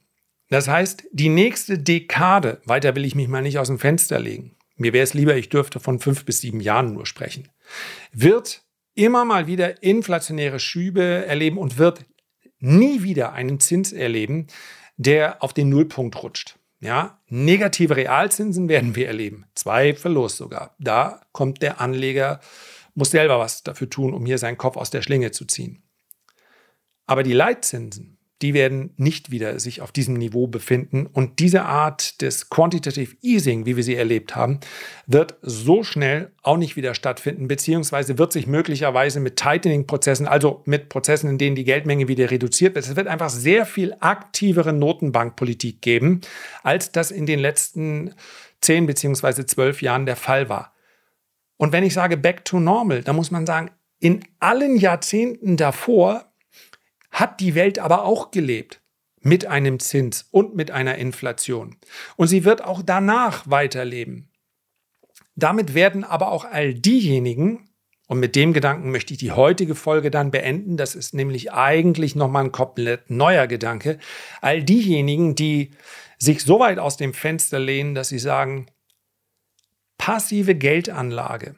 Das 0.50 0.68
heißt, 0.68 1.06
die 1.12 1.30
nächste 1.30 1.80
Dekade, 1.80 2.62
weiter 2.66 2.96
will 2.96 3.06
ich 3.06 3.16
mich 3.16 3.30
mal 3.30 3.42
nicht 3.42 3.58
aus 3.58 3.68
dem 3.68 3.80
Fenster 3.80 4.20
legen, 4.20 4.58
mir 4.76 4.94
wäre 4.94 5.04
es 5.04 5.14
lieber, 5.14 5.36
ich 5.36 5.50
dürfte 5.50 5.80
von 5.80 6.00
fünf 6.00 6.26
bis 6.26 6.42
sieben 6.42 6.60
Jahren 6.60 6.94
nur 6.94 7.06
sprechen, 7.06 7.48
wird 8.12 8.64
immer 8.96 9.24
mal 9.24 9.48
wieder 9.48 9.82
inflationäre 9.84 10.60
Schübe 10.60 11.26
erleben 11.26 11.58
und 11.58 11.78
wird 11.78 12.06
nie 12.60 13.04
wieder 13.04 13.34
einen 13.34 13.60
Zins 13.60 13.94
erleben, 13.94 14.48
der 14.98 15.42
auf 15.44 15.54
den 15.54 15.70
Nullpunkt 15.70 16.22
rutscht. 16.22 16.58
Ja, 16.80 17.22
negative 17.28 17.96
Realzinsen 17.96 18.68
werden 18.68 18.96
wir 18.96 19.08
erleben. 19.08 19.46
Zweifellos 19.54 20.38
sogar. 20.38 20.76
Da 20.80 21.22
kommt 21.32 21.62
der 21.62 21.80
Anleger, 21.80 22.40
muss 22.96 23.12
selber 23.12 23.38
was 23.38 23.62
dafür 23.64 23.90
tun, 23.90 24.14
um 24.14 24.26
hier 24.26 24.40
seinen 24.40 24.58
Kopf 24.58 24.78
aus 24.78 24.90
der 24.90 25.04
Schlinge 25.04 25.32
zu 25.32 25.46
ziehen. 25.46 25.84
Aber 27.06 27.24
die 27.24 27.34
Leitzinsen, 27.34 28.18
die 28.42 28.54
werden 28.54 28.94
nicht 28.98 29.30
wieder 29.30 29.60
sich 29.60 29.82
auf 29.82 29.92
diesem 29.92 30.16
Niveau 30.16 30.48
befinden. 30.48 31.06
Und 31.06 31.40
diese 31.40 31.64
Art 31.64 32.22
des 32.22 32.50
Quantitative 32.50 33.16
Easing, 33.22 33.66
wie 33.66 33.76
wir 33.76 33.84
sie 33.84 33.96
erlebt 33.96 34.36
haben, 34.36 34.60
wird 35.06 35.36
so 35.42 35.84
schnell 35.84 36.32
auch 36.42 36.58
nicht 36.58 36.76
wieder 36.76 36.96
stattfinden, 36.96 37.48
beziehungsweise 37.48 38.18
wird 38.18 38.34
sich 38.34 38.48
möglicherweise 38.48 39.20
mit 39.20 39.36
Tightening-Prozessen, 39.36 40.28
also 40.28 40.64
mit 40.66 40.90
Prozessen, 40.90 41.30
in 41.30 41.38
denen 41.38 41.56
die 41.56 41.64
Geldmenge 41.64 42.08
wieder 42.08 42.32
reduziert 42.32 42.76
wird, 42.76 42.86
es 42.86 42.96
wird 42.96 43.08
einfach 43.08 43.30
sehr 43.30 43.66
viel 43.66 43.96
aktivere 44.00 44.74
Notenbankpolitik 44.74 45.82
geben, 45.82 46.22
als 46.64 46.92
das 46.92 47.12
in 47.12 47.26
den 47.26 47.40
letzten 47.40 48.16
zehn 48.62 48.86
beziehungsweise 48.86 49.46
zwölf 49.46 49.82
Jahren 49.82 50.06
der 50.06 50.16
Fall 50.16 50.50
war. 50.50 50.74
Und 51.58 51.74
wenn 51.74 51.84
ich 51.84 51.94
sage 51.94 52.18
back 52.18 52.44
to 52.44 52.60
normal, 52.60 53.04
dann 53.04 53.16
muss 53.16 53.30
man 53.30 53.46
sagen, 53.46 53.70
in 54.00 54.26
allen 54.40 54.78
Jahrzehnten 54.78 55.58
davor 55.58 56.31
hat 57.22 57.40
die 57.40 57.56
Welt 57.56 57.80
aber 57.80 58.04
auch 58.04 58.32
gelebt 58.32 58.82
mit 59.22 59.46
einem 59.46 59.80
Zins 59.80 60.28
und 60.32 60.56
mit 60.56 60.72
einer 60.72 60.96
Inflation. 60.96 61.78
Und 62.18 62.28
sie 62.28 62.44
wird 62.44 62.64
auch 62.64 62.82
danach 62.84 63.50
weiterleben. 63.50 64.32
Damit 65.36 65.76
werden 65.76 66.04
aber 66.04 66.32
auch 66.32 66.44
all 66.44 66.74
diejenigen, 66.74 67.70
und 68.08 68.20
mit 68.20 68.36
dem 68.36 68.52
Gedanken 68.52 68.92
möchte 68.92 69.14
ich 69.14 69.20
die 69.20 69.32
heutige 69.32 69.76
Folge 69.76 70.12
dann 70.12 70.32
beenden, 70.32 70.76
das 70.76 70.96
ist 70.96 71.14
nämlich 71.14 71.54
eigentlich 71.54 72.16
nochmal 72.16 72.46
ein 72.46 72.52
komplett 72.52 73.10
neuer 73.10 73.48
Gedanke, 73.48 74.00
all 74.42 74.64
diejenigen, 74.64 75.36
die 75.36 75.72
sich 76.18 76.42
so 76.44 76.60
weit 76.60 76.80
aus 76.80 76.98
dem 76.98 77.14
Fenster 77.14 77.60
lehnen, 77.60 77.96
dass 77.96 78.10
sie 78.10 78.20
sagen, 78.20 78.66
passive 79.98 80.56
Geldanlage 80.56 81.56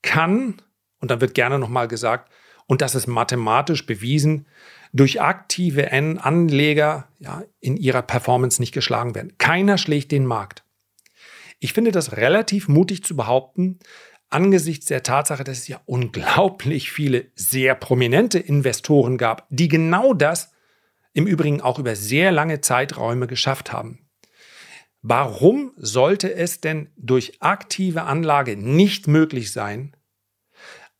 kann, 0.00 0.60
und 1.00 1.10
dann 1.10 1.20
wird 1.20 1.34
gerne 1.34 1.58
nochmal 1.58 1.86
gesagt, 1.86 2.32
und 2.72 2.80
das 2.80 2.94
ist 2.94 3.06
mathematisch 3.06 3.84
bewiesen, 3.84 4.46
durch 4.94 5.20
aktive 5.20 5.92
Anleger 5.92 7.06
ja, 7.18 7.44
in 7.60 7.76
ihrer 7.76 8.00
Performance 8.00 8.62
nicht 8.62 8.72
geschlagen 8.72 9.14
werden. 9.14 9.36
Keiner 9.36 9.76
schlägt 9.76 10.10
den 10.10 10.24
Markt. 10.24 10.64
Ich 11.60 11.74
finde 11.74 11.92
das 11.92 12.16
relativ 12.16 12.68
mutig 12.68 13.04
zu 13.04 13.14
behaupten, 13.14 13.78
angesichts 14.30 14.86
der 14.86 15.02
Tatsache, 15.02 15.44
dass 15.44 15.58
es 15.58 15.68
ja 15.68 15.82
unglaublich 15.84 16.90
viele 16.90 17.26
sehr 17.34 17.74
prominente 17.74 18.38
Investoren 18.38 19.18
gab, 19.18 19.46
die 19.50 19.68
genau 19.68 20.14
das 20.14 20.54
im 21.12 21.26
Übrigen 21.26 21.60
auch 21.60 21.78
über 21.78 21.94
sehr 21.94 22.32
lange 22.32 22.62
Zeiträume 22.62 23.26
geschafft 23.26 23.70
haben. 23.70 24.08
Warum 25.02 25.72
sollte 25.76 26.34
es 26.34 26.62
denn 26.62 26.88
durch 26.96 27.42
aktive 27.42 28.04
Anlage 28.04 28.56
nicht 28.56 29.08
möglich 29.08 29.52
sein, 29.52 29.94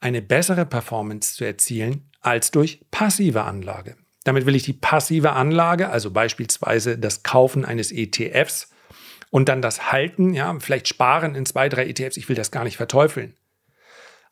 eine 0.03 0.21
bessere 0.21 0.67
Performance 0.67 1.35
zu 1.35 1.45
erzielen 1.45 2.11
als 2.21 2.51
durch 2.51 2.81
passive 2.91 3.45
Anlage. 3.45 3.97
Damit 4.25 4.47
will 4.47 4.55
ich 4.55 4.65
die 4.65 4.73
passive 4.73 5.33
Anlage, 5.33 5.89
also 5.89 6.11
beispielsweise 6.11 6.99
das 6.99 7.23
Kaufen 7.23 7.65
eines 7.65 7.93
ETFs 7.93 8.71
und 9.31 9.49
dann 9.49 9.63
das 9.63 9.93
Halten, 9.93 10.35
ja, 10.35 10.55
vielleicht 10.61 10.89
sparen 10.89 11.35
in 11.35 11.47
zwei, 11.47 11.69
drei 11.69 11.87
ETFs. 11.87 12.17
Ich 12.17 12.29
will 12.29 12.37
das 12.37 12.51
gar 12.51 12.65
nicht 12.65 12.77
verteufeln. 12.77 13.37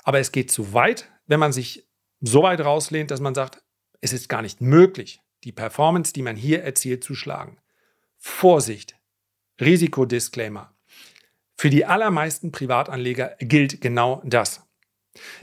Aber 0.03 0.19
es 0.19 0.33
geht 0.33 0.51
zu 0.51 0.73
weit, 0.73 1.11
wenn 1.27 1.41
man 1.41 1.53
sich 1.53 1.89
so 2.21 2.43
weit 2.43 2.61
rauslehnt, 2.61 3.11
dass 3.11 3.21
man 3.21 3.35
sagt, 3.35 3.63
es 4.01 4.13
ist 4.13 4.29
gar 4.29 4.43
nicht 4.43 4.61
möglich, 4.61 5.21
die 5.45 5.53
Performance, 5.53 6.13
die 6.13 6.23
man 6.23 6.37
hier 6.37 6.63
erzielt, 6.63 7.05
zu 7.05 7.15
schlagen. 7.15 7.59
Vorsicht, 8.19 8.97
Risikodisclaimer. 9.61 10.75
Für 11.57 11.71
die 11.71 11.85
allermeisten 11.85 12.53
Privatanleger 12.53 13.37
gilt 13.39 13.81
genau 13.81 14.23
das. 14.25 14.63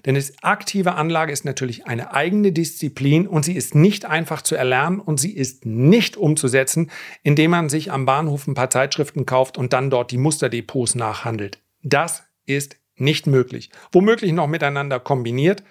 Denn 0.06 0.16
das 0.16 0.32
aktive 0.42 0.96
Anlage 0.96 1.34
ist 1.34 1.44
natürlich 1.44 1.86
eine 1.86 2.14
eigene 2.14 2.52
Disziplin 2.52 3.28
und 3.28 3.44
sie 3.44 3.56
ist 3.56 3.76
nicht 3.76 4.06
einfach 4.06 4.42
zu 4.42 4.56
erlernen 4.56 5.00
und 5.00 5.20
sie 5.20 5.36
ist 5.36 5.66
nicht 5.66 6.16
umzusetzen, 6.16 6.90
indem 7.24 7.52
man 7.52 7.70
sich 7.70 7.92
am 7.92 8.06
Bahnhof 8.06 8.48
ein 8.48 8.54
paar 8.54 8.70
Zeitschriften 8.70 9.26
kauft 9.26 9.58
und 9.58 9.74
dann 9.74 9.90
dort 9.90 10.12
die 10.12 10.18
Musterdepots 10.18 10.96
nachhandelt. 10.96 11.60
Das 11.84 12.24
ist 12.46 12.78
nicht 12.96 13.28
möglich. 13.28 13.70
Womöglich 13.92 14.32
noch 14.32 14.48
miteinander 14.48 15.00
kombiniert. 15.00 15.64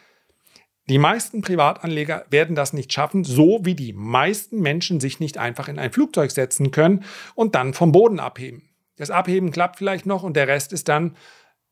Die 0.88 0.98
meisten 0.98 1.40
Privatanleger 1.40 2.26
werden 2.30 2.54
das 2.54 2.72
nicht 2.72 2.92
schaffen, 2.92 3.24
so 3.24 3.60
wie 3.64 3.74
die 3.74 3.92
meisten 3.92 4.60
Menschen 4.60 5.00
sich 5.00 5.18
nicht 5.18 5.36
einfach 5.36 5.68
in 5.68 5.80
ein 5.80 5.90
Flugzeug 5.90 6.30
setzen 6.30 6.70
können 6.70 7.04
und 7.34 7.56
dann 7.56 7.74
vom 7.74 7.90
Boden 7.90 8.20
abheben. 8.20 8.68
Das 8.96 9.10
Abheben 9.10 9.50
klappt 9.50 9.78
vielleicht 9.78 10.06
noch 10.06 10.22
und 10.22 10.36
der 10.36 10.46
Rest 10.46 10.72
ist 10.72 10.88
dann 10.88 11.16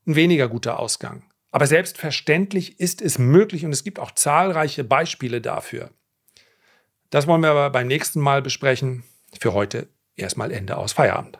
ein 0.06 0.16
weniger 0.16 0.48
guter 0.48 0.80
Ausgang. 0.80 1.22
Aber 1.54 1.68
selbstverständlich 1.68 2.80
ist 2.80 3.00
es 3.00 3.16
möglich 3.16 3.64
und 3.64 3.70
es 3.70 3.84
gibt 3.84 4.00
auch 4.00 4.10
zahlreiche 4.10 4.82
Beispiele 4.82 5.40
dafür. 5.40 5.90
Das 7.10 7.28
wollen 7.28 7.42
wir 7.42 7.50
aber 7.50 7.70
beim 7.70 7.86
nächsten 7.86 8.18
Mal 8.18 8.42
besprechen. 8.42 9.04
Für 9.38 9.54
heute 9.54 9.86
erstmal 10.16 10.50
Ende 10.50 10.76
aus 10.76 10.94
Feierabend. 10.94 11.38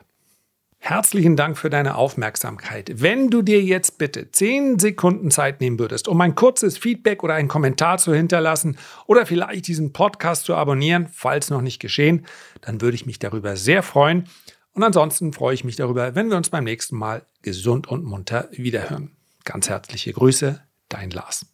Herzlichen 0.77 1.35
Dank 1.35 1.57
für 1.57 1.69
deine 1.69 1.95
Aufmerksamkeit. 1.95 3.01
Wenn 3.01 3.29
du 3.29 3.41
dir 3.41 3.61
jetzt 3.61 3.97
bitte 3.97 4.31
10 4.31 4.79
Sekunden 4.79 5.31
Zeit 5.31 5.59
nehmen 5.59 5.79
würdest, 5.79 6.07
um 6.07 6.21
ein 6.21 6.33
kurzes 6.33 6.77
Feedback 6.77 7.21
oder 7.21 7.33
einen 7.33 7.49
Kommentar 7.49 7.97
zu 7.97 8.13
hinterlassen 8.13 8.77
oder 9.07 9.25
vielleicht 9.25 9.67
diesen 9.67 9.91
Podcast 9.91 10.45
zu 10.45 10.55
abonnieren, 10.55 11.09
falls 11.11 11.49
noch 11.49 11.61
nicht 11.61 11.81
geschehen, 11.81 12.25
dann 12.61 12.79
würde 12.79 12.95
ich 12.95 13.05
mich 13.05 13.19
darüber 13.19 13.57
sehr 13.57 13.83
freuen. 13.83 14.29
Und 14.71 14.81
ansonsten 14.83 15.33
freue 15.33 15.55
ich 15.55 15.65
mich 15.65 15.75
darüber, 15.75 16.15
wenn 16.15 16.29
wir 16.29 16.37
uns 16.37 16.51
beim 16.51 16.63
nächsten 16.63 16.95
Mal 16.95 17.25
gesund 17.41 17.87
und 17.89 18.05
munter 18.05 18.47
wiederhören. 18.53 19.14
Ganz 19.45 19.69
herzliche 19.69 20.11
Grüße, 20.11 20.59
dein 20.89 21.11
Lars. 21.11 21.45